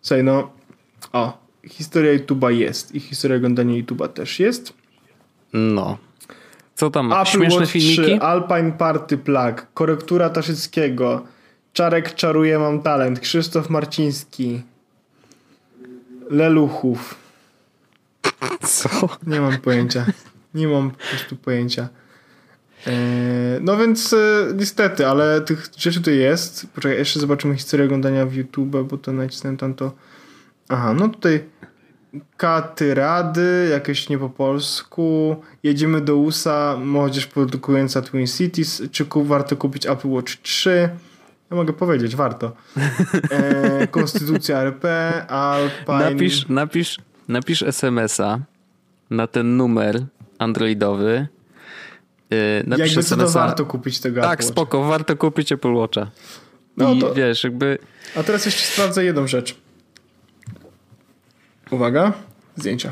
[0.01, 0.51] Słuchaj, no,
[1.13, 1.37] o,
[1.67, 4.73] historia YouTube'a jest i historia oglądania YouTube'a też jest.
[5.53, 5.97] No.
[6.75, 7.13] Co tam?
[7.13, 8.03] Apple Śmieszne Watch filmiki?
[8.03, 11.25] 3, Alpine Party Plug, korektura Taszyckiego,
[11.73, 14.61] Czarek czaruje, mam talent, Krzysztof Marciński,
[16.29, 17.15] Leluchów.
[18.61, 18.89] Co?
[19.27, 20.05] Nie mam pojęcia.
[20.53, 21.87] Nie mam po prostu pojęcia.
[22.87, 24.17] Eee, no więc e,
[24.55, 26.67] niestety, ale tych rzeczy tu jest.
[26.75, 29.91] Poczekaj, jeszcze zobaczymy historię oglądania w YouTube, bo to nacisnąłem tam to.
[30.69, 31.43] Aha, no tutaj
[32.37, 35.35] katy rady, jakieś nie po polsku.
[35.63, 38.81] Jedziemy do USA, młodzież produkująca Twin Cities.
[38.91, 40.89] Czy warto kupić Apple Watch 3?
[41.51, 42.51] Ja mogę powiedzieć, warto.
[42.77, 46.11] Eee, Konstytucja RP, Alpine...
[46.11, 48.39] Napisz, napisz, napisz SMS-a
[49.09, 50.05] na ten numer
[50.39, 51.27] androidowy.
[52.31, 53.39] Yy, napisz Jakby co to SMS-a.
[53.39, 56.11] warto kupić tego Tak, spoko, warto kupić Apple Watcha.
[56.77, 57.77] No I to- wiesz, jakby
[58.15, 59.55] A teraz jeszcze sprawdzę jedną rzecz.
[61.71, 62.13] Uwaga,
[62.55, 62.91] zdjęcia.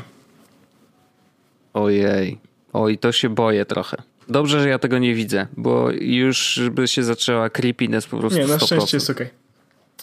[1.74, 2.38] ojej,
[2.72, 3.96] oj, to się boję trochę.
[4.28, 8.46] Dobrze, że ja tego nie widzę, bo już by się zaczęła creepiness po prostu Nie,
[8.46, 8.66] na 100%.
[8.66, 9.20] szczęście jest ok.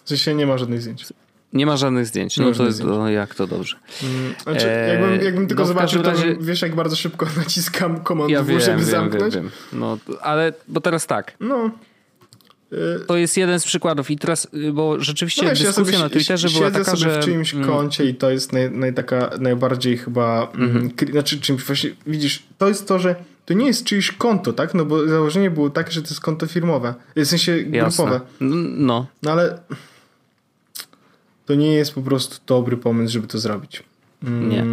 [0.04, 1.06] W sensie nie ma żadnych zdjęć.
[1.54, 2.38] Nie ma żadnych zdjęć.
[2.38, 2.92] Nie No to, zdjęć.
[2.92, 3.76] to jak to dobrze.
[4.04, 7.26] Mm, Znaczy, Eee, jakbym, jakbym tylko no zobaczył, to razie- bym, wiesz jak bardzo szybko
[7.38, 9.36] naciskam komand Ja W, wiem, żeby wiem, wiem, zamknąć.
[9.36, 9.50] wiem.
[9.74, 11.72] No, to- ale, bo teraz tak, No.
[13.08, 16.04] To jest jeden z przykładów i teraz, y, bo rzeczywiście no wiesz, ja dyskusja sobie
[16.04, 17.22] na Twitterze była taka, sobie że...
[17.22, 20.52] w czyimś mm, koncie i to jest naj, naj, taka najbardziej chyba...
[20.56, 20.90] Mm.
[20.90, 21.90] kri- Znaczy czymś właśnie...
[22.08, 24.74] Widzisz, to jest to, że to nie jest czyjeś konto, tak?
[24.74, 26.94] No bo założenie było takie, że to jest konto firmowe.
[27.16, 27.80] W sensie Jasne.
[28.06, 28.22] grupowe.
[28.42, 29.60] N- No, No ale
[31.48, 33.84] to nie jest po prostu dobry pomysł, żeby to zrobić.
[34.24, 34.50] Mm.
[34.50, 34.64] Nie.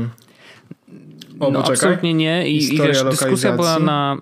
[1.40, 1.74] O, no poczekaj.
[1.74, 4.18] absolutnie nie i, i wiesz, dyskusja była na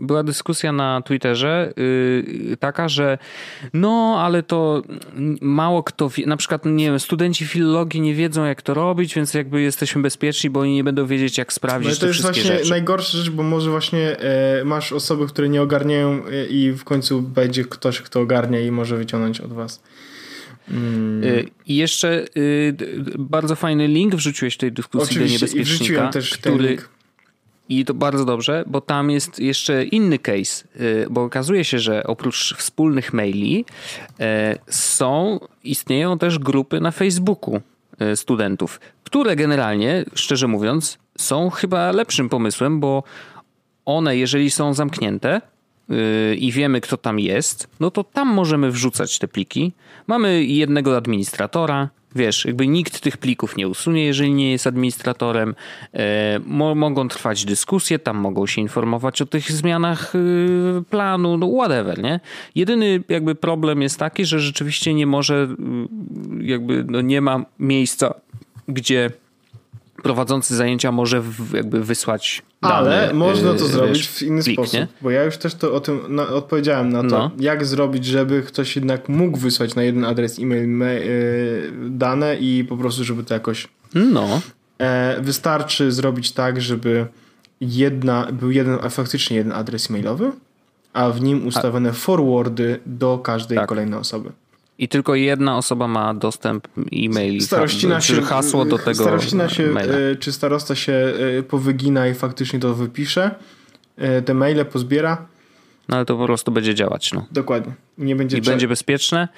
[0.00, 3.18] była dyskusja na Twitterze yy, taka, że
[3.74, 4.82] no, ale to
[5.40, 9.34] mało kto wie, na przykład, nie wiem, studenci filologii nie wiedzą jak to robić, więc
[9.34, 12.20] jakby jesteśmy bezpieczni, bo oni nie będą wiedzieć jak No sprawdzić i to te jest
[12.20, 12.70] wszystkie właśnie rzeczy.
[12.70, 17.22] najgorsza rzecz, bo może właśnie e, masz osoby, które nie ogarniają e, i w końcu
[17.22, 19.82] będzie ktoś, kto ogarnia i może wyciągnąć od was.
[20.68, 21.24] Mm.
[21.24, 22.74] Y, I jeszcze y,
[23.18, 26.68] bardzo fajny link wrzuciłeś w tej dyskusji do Oczywiście i niebezpiecznika, wrzuciłem też ten który
[26.68, 26.88] link.
[27.68, 32.04] I to bardzo dobrze, bo tam jest jeszcze inny case, y, bo okazuje się, że
[32.04, 33.64] oprócz wspólnych maili
[34.66, 37.60] są, istnieją też grupy na Facebooku
[38.14, 43.02] studentów, które generalnie, szczerze mówiąc, są chyba lepszym pomysłem, bo
[43.84, 45.40] one, jeżeli są zamknięte
[46.38, 49.72] i wiemy, kto tam jest, no to tam możemy wrzucać te pliki.
[50.06, 51.88] Mamy jednego administratora.
[52.14, 55.54] Wiesz, jakby nikt tych plików nie usunie, jeżeli nie jest administratorem.
[55.92, 56.00] Yy,
[56.46, 62.02] mo- mogą trwać dyskusje, tam mogą się informować o tych zmianach yy, planu, no whatever,
[62.02, 62.20] nie?
[62.54, 65.48] Jedyny jakby problem jest taki, że rzeczywiście nie może,
[66.38, 68.14] yy, jakby no nie ma miejsca,
[68.68, 69.10] gdzie
[70.02, 71.22] prowadzący zajęcia może
[71.54, 74.74] jakby wysłać Ale można to yy, zrobić wiesz, w inny plik, sposób.
[74.74, 74.86] nie?
[75.02, 77.30] Bo ja już też to o tym na, odpowiedziałem na to, No.
[77.38, 81.00] jak zrobić, żeby ktoś jednak mógł wysłać na jeden adres e-mail me, e,
[81.88, 84.40] dane i po prostu, żeby to jakoś No,
[84.78, 87.06] E, wystarczy zrobić tak, żeby
[87.60, 90.32] jedna, był jeden, a faktycznie jeden adres e-mailowy,
[90.92, 93.68] a w nim ustawione forwardy do każdej Tak.
[93.68, 94.30] kolejnej osoby.
[94.80, 96.68] I tylko jedna osoba ma dostęp
[97.40, 99.94] Starościna czy hasło do tego starościna się maila.
[99.94, 100.92] e, czy starosta się
[101.38, 103.34] e, powygina i faktycznie to wypisze,
[103.96, 105.26] e, te maile pozbiera,
[105.88, 107.26] No ale to po prostu będzie działać, no.
[107.32, 107.72] dokładnie.
[107.98, 109.28] Nie będzie I trzeba- będzie bezpieczne,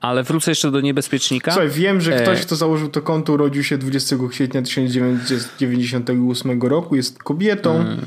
[0.00, 1.50] ale wrócę jeszcze do niebezpiecznika.
[1.52, 7.22] Słuchaj, wiem, że ktoś, kto założył to konto, urodził się 20 kwietnia 1998 roku, jest
[7.22, 7.76] kobietą.
[7.76, 8.00] Mm.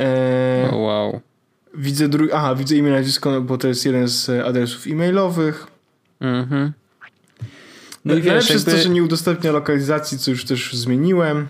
[0.00, 1.20] E, O, wow.
[1.74, 5.66] Widzę drugi, aha, widzę imię, nazwisko, bo to jest jeden z adresów e-mailowych.
[6.22, 6.72] Mhm.
[8.04, 11.48] No No i wiesz, jest to, jakby- że nie udostępnia lokalizacji, co już też zmieniłem.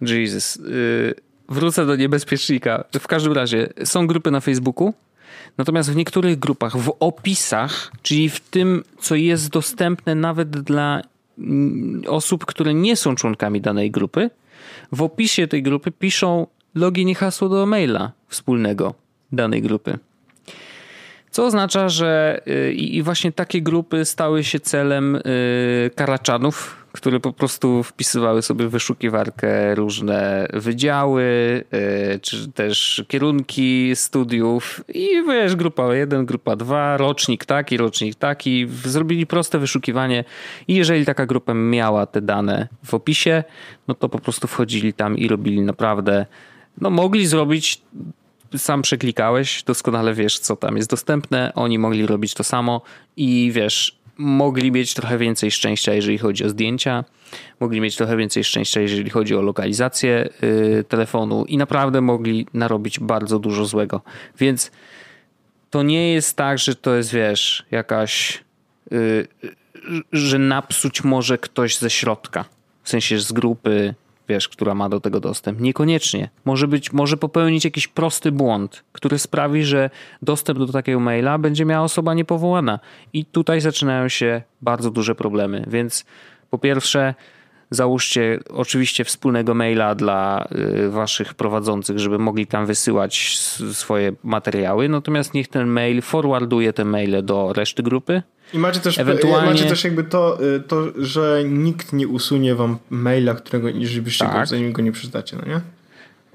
[0.00, 0.56] Jesus.
[0.56, 1.14] Yy,
[1.48, 2.84] wrócę do niebezpiecznika.
[3.00, 4.94] W każdym razie są grupy na Facebooku,
[5.58, 11.02] natomiast w niektórych grupach w opisach, czyli w tym, co jest dostępne nawet dla
[11.38, 14.30] mm, osób, które nie są członkami danej grupy,
[14.92, 18.94] w opisie tej grupy piszą login i hasło do maila wspólnego
[19.32, 19.98] danej grupy.
[21.30, 27.32] Co oznacza, że y, i właśnie takie grupy stały się celem y, karaczanów, które po
[27.32, 31.22] prostu wpisywały sobie w wyszukiwarkę różne wydziały,
[32.14, 38.66] y, czy też kierunki studiów i wiesz, grupa 1, grupa 2, rocznik taki, rocznik taki.
[38.84, 40.24] Zrobili proste wyszukiwanie
[40.68, 43.44] i jeżeli taka grupa miała te dane w opisie,
[43.88, 46.26] no to po prostu wchodzili tam i robili naprawdę,
[46.80, 47.82] no mogli zrobić
[48.56, 51.52] sam przeklikałeś, doskonale wiesz, co tam jest dostępne.
[51.54, 52.82] Oni mogli robić to samo
[53.16, 57.04] i wiesz, mogli mieć trochę więcej szczęścia, jeżeli chodzi o zdjęcia,
[57.60, 63.00] mogli mieć trochę więcej szczęścia, jeżeli chodzi o lokalizację y, telefonu i naprawdę mogli narobić
[63.00, 64.00] bardzo dużo złego.
[64.38, 64.70] Więc
[65.70, 68.44] to nie jest tak, że to jest, wiesz, jakaś,
[68.92, 69.28] y,
[70.12, 72.44] że napsuć może ktoś ze środka,
[72.82, 73.94] w sensie z grupy,
[74.30, 75.60] wiesz, która ma do tego dostęp.
[75.60, 76.30] Niekoniecznie.
[76.44, 79.90] Może być, może popełnić jakiś prosty błąd, który sprawi, że
[80.22, 82.78] dostęp do takiego maila będzie miała osoba niepowołana.
[83.12, 85.64] I tutaj zaczynają się bardzo duże problemy.
[85.66, 86.04] Więc
[86.50, 87.14] po pierwsze,
[87.70, 90.48] załóżcie oczywiście wspólnego maila dla
[90.84, 93.38] y, waszych prowadzących, żeby mogli tam wysyłać
[93.72, 94.88] swoje materiały.
[94.88, 98.22] Natomiast niech ten mail forwarduje te maile do reszty grupy
[98.54, 99.50] i macie też, Ewentualnie...
[99.50, 104.24] macie też jakby to, y, to, że nikt nie usunie wam maila, którego, jeżeli byście
[104.24, 104.40] tak.
[104.40, 105.60] go, zanim go nie przeczytacie, no nie?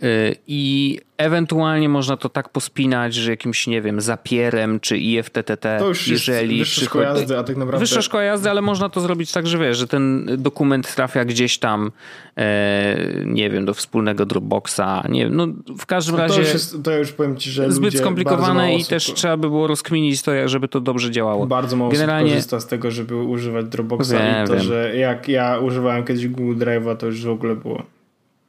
[0.04, 5.88] Y, I ewentualnie można to tak pospinać, że jakimś, nie wiem, zapierem czy IFTTT, to
[5.88, 7.80] już jeżeli jest wyższa szkoła jazdy, a tak naprawdę...
[7.80, 11.58] Wyższa szkoła jazdy, ale można to zrobić tak, że wiesz, że ten dokument trafia gdzieś
[11.58, 11.92] tam,
[12.38, 16.36] e, nie wiem, do wspólnego Dropboxa, nie wiem, no w każdym razie...
[16.36, 19.14] To już, jest, to już powiem ci, że Zbyt skomplikowane i też to...
[19.14, 21.48] trzeba by było rozkminić to, żeby to dobrze działało.
[21.48, 22.30] Bardzo mało Generalnie...
[22.30, 24.64] korzysta z tego, żeby używać Dropboxa wiem, i to, wiem.
[24.64, 27.95] że jak ja używałem kiedyś Google Drive'a, to już w ogóle było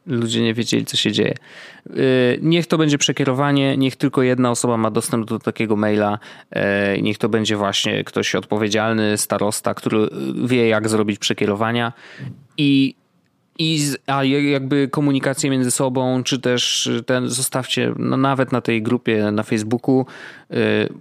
[0.07, 1.35] ludzie nie wiedzieli, co się dzieje.
[1.87, 6.19] Y, niech to będzie przekierowanie, niech tylko jedna osoba ma dostęp do takiego maila,
[6.97, 10.09] y, niech to będzie właśnie ktoś odpowiedzialny, starosta, który
[10.45, 11.93] wie, jak zrobić przekierowania
[12.59, 12.95] i
[13.59, 19.31] i a jakby komunikację między sobą, czy też ten, zostawcie no nawet na tej grupie
[19.31, 20.07] na Facebooku,
[20.51, 20.55] y,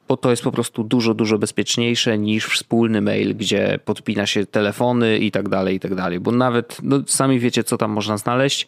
[0.07, 5.17] bo to jest po prostu dużo, dużo bezpieczniejsze niż wspólny mail, gdzie podpina się telefony
[5.17, 6.19] i tak dalej, i tak dalej.
[6.19, 8.67] Bo nawet, no sami wiecie, co tam można znaleźć,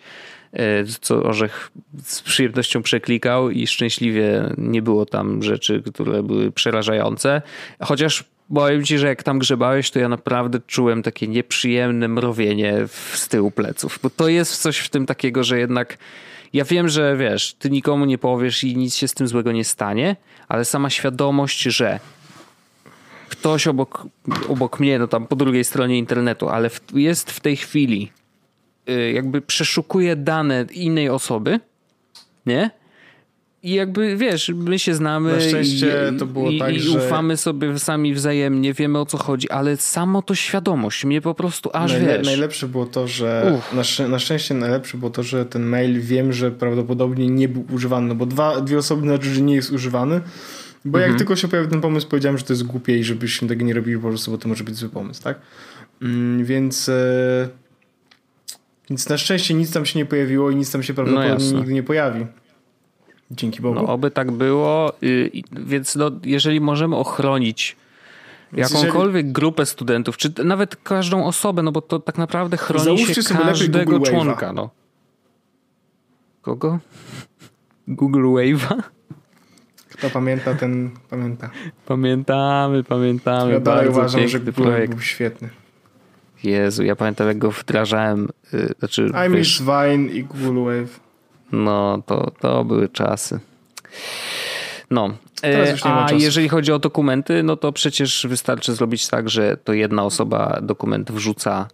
[0.53, 0.59] y,
[1.01, 1.71] co Orzech
[2.03, 7.41] z przyjemnością przeklikał i szczęśliwie nie było tam rzeczy, które były przerażające.
[7.79, 8.23] Chociaż
[8.53, 13.51] Powiem ci, że jak tam grzebałeś, to ja naprawdę czułem takie nieprzyjemne mrowienie z tyłu
[13.51, 13.99] pleców.
[14.03, 15.97] Bo to jest coś w tym takiego, że jednak
[16.53, 19.65] ja wiem, że wiesz, ty nikomu nie powiesz i nic się z tym złego nie
[19.65, 20.15] stanie,
[20.47, 21.99] ale sama świadomość, że
[23.29, 24.07] ktoś obok,
[24.47, 28.11] obok mnie, no tam po drugiej stronie internetu, ale w, jest w tej chwili,
[28.89, 31.59] y, jakby przeszukuje dane innej osoby,
[32.45, 32.71] nie?
[33.63, 36.97] I jakby wiesz, my się znamy Na szczęście i, to było i, tak, i że...
[36.97, 41.69] ufamy sobie sami wzajemnie, wiemy o co chodzi, ale samo to świadomość mnie po prostu
[41.73, 42.27] aż Najle wiesz.
[42.27, 46.51] Najlepsze było to, że na, na, szczęście najlepsze było to, że ten mail wiem, że
[46.51, 50.21] prawdopodobnie nie był używany, no bo dwa, dwie osoby znaczy, że nie jest używany.
[50.85, 51.11] Bo mhm.
[51.11, 53.73] jak tylko się pojawił ten pomysł, powiedziałem, że to jest głupie i żebyśmy tego nie
[53.73, 55.39] robili po prostu, bo to może być zły pomysł, tak?
[56.01, 56.89] Mm, więc...
[56.89, 57.49] E...
[58.89, 61.73] Więc na szczęście nic tam się nie pojawiło i nic tam się prawdopodobnie no nigdy
[61.73, 62.25] nie pojawi.
[63.31, 63.75] Dzięki Bogu.
[63.75, 64.93] No, oby tak było,
[65.51, 67.75] więc no, jeżeli możemy ochronić
[68.53, 69.33] jakąkolwiek jeżeli...
[69.33, 73.99] grupę studentów, czy nawet każdą osobę, no bo to tak naprawdę chroni Załóżcie się każdego
[73.99, 74.53] członka.
[74.53, 74.69] No.
[76.41, 76.79] Kogo?
[77.87, 78.83] Google Wave'a?
[79.89, 81.49] Kto pamięta, ten pamięta.
[81.85, 83.51] Pamiętamy, pamiętamy.
[83.51, 84.93] Ja dalej uważam, że Google projekt.
[84.93, 85.49] był świetny.
[86.43, 88.29] Jezu, ja pamiętam jak go wdrażałem.
[88.53, 91.06] Yy, znaczy, I Vine i Google Wave.
[91.51, 93.39] No, to, to były czasy.
[94.91, 95.09] No,
[95.43, 100.03] e, a jeżeli chodzi o dokumenty, no to przecież wystarczy zrobić tak, że to jedna
[100.03, 101.67] osoba dokument wrzuca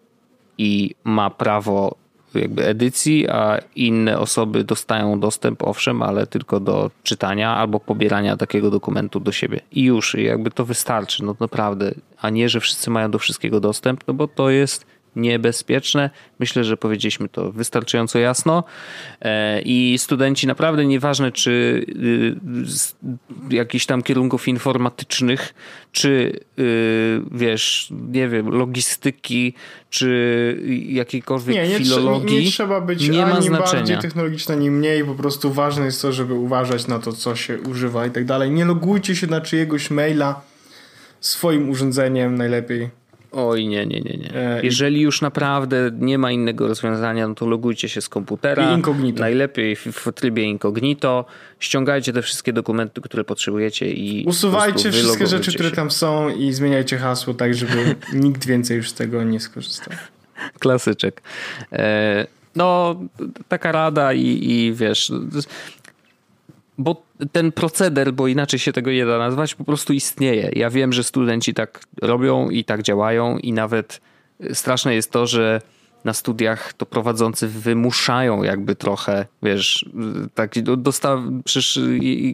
[0.57, 1.95] i ma prawo
[2.35, 8.71] jakby edycji, a inne osoby dostają dostęp, owszem, ale tylko do czytania albo pobierania takiego
[8.71, 9.59] dokumentu do siebie.
[9.71, 14.03] I już, jakby to wystarczy, no naprawdę, a nie, że wszyscy mają do wszystkiego dostęp,
[14.07, 14.85] no bo to jest
[15.15, 16.09] niebezpieczne.
[16.39, 18.63] Myślę, że powiedzieliśmy to wystarczająco jasno.
[19.21, 25.53] E, I studenci naprawdę nieważne, czy y, jakichś tam kierunków informatycznych,
[25.91, 29.53] czy y, wiesz, nie wiem, logistyki,
[29.89, 32.37] czy jakiejkolwiek nie, nie filologii.
[32.37, 35.05] Nie, nie trzeba być nie ani bardziej technologiczny, ani mniej.
[35.05, 38.51] Po prostu ważne jest to, żeby uważać na to, co się używa i tak dalej.
[38.51, 40.41] Nie logujcie się na czyjegoś maila
[41.21, 43.02] swoim urządzeniem najlepiej
[43.33, 44.35] Oj, nie, nie, nie, nie.
[44.35, 48.71] E, Jeżeli już naprawdę nie ma innego rozwiązania, no to logujcie się z komputera.
[48.71, 49.19] I incognito.
[49.19, 51.25] Najlepiej w, w trybie incognito.
[51.59, 54.25] Ściągajcie te wszystkie dokumenty, które potrzebujecie i.
[54.27, 55.57] Usuwajcie wszystkie rzeczy, się.
[55.57, 59.93] które tam są i zmieniajcie hasło tak, żeby nikt więcej już z tego nie skorzystał.
[60.59, 61.21] Klasyczek.
[61.71, 62.95] E, no,
[63.47, 65.11] taka rada i, i wiesz
[66.77, 70.49] bo ten proceder, bo inaczej się tego nie da nazwać, po prostu istnieje.
[70.55, 74.01] Ja wiem, że studenci tak robią i tak działają i nawet
[74.53, 75.61] straszne jest to, że
[76.03, 79.85] na studiach to prowadzący wymuszają jakby trochę, wiesz,
[80.35, 81.79] tak dostaw, przecież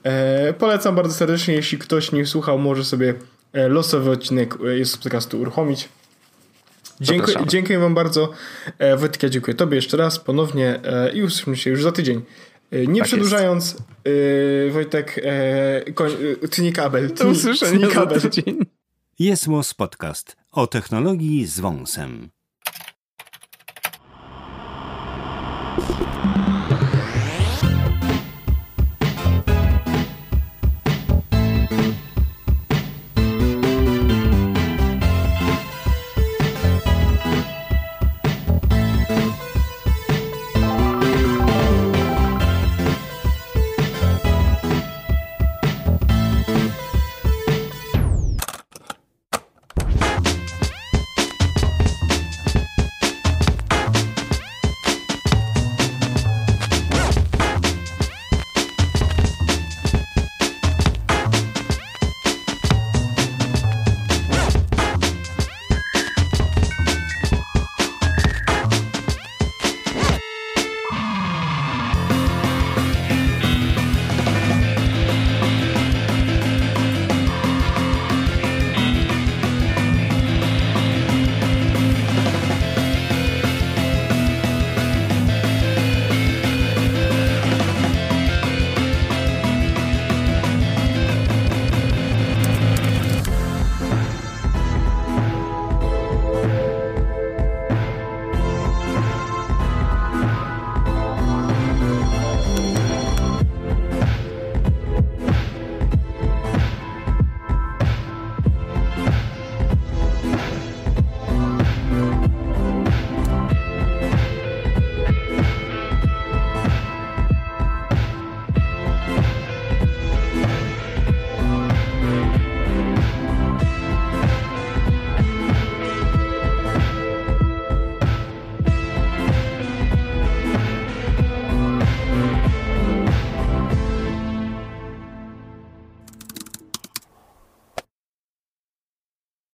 [0.02, 3.14] E, polecam bardzo serdecznie, jeśli ktoś nie słuchał, może sobie
[3.52, 5.88] e, losowy odcinek e, jest z podcastu uruchomić.
[7.00, 8.30] Dziękuję, dziękuję wam bardzo.
[8.78, 12.22] E, Wojtek, ja dziękuję tobie jeszcze raz ponownie e, i usłyszymy się już za tydzień.
[12.70, 13.76] E, nie tak przedłużając,
[14.70, 17.14] Wojtek, e, koń, e, tnij kabel.
[17.14, 18.58] Do usłyszenia za tydzień.
[19.18, 22.30] Jest podcast o technologii z wąsem.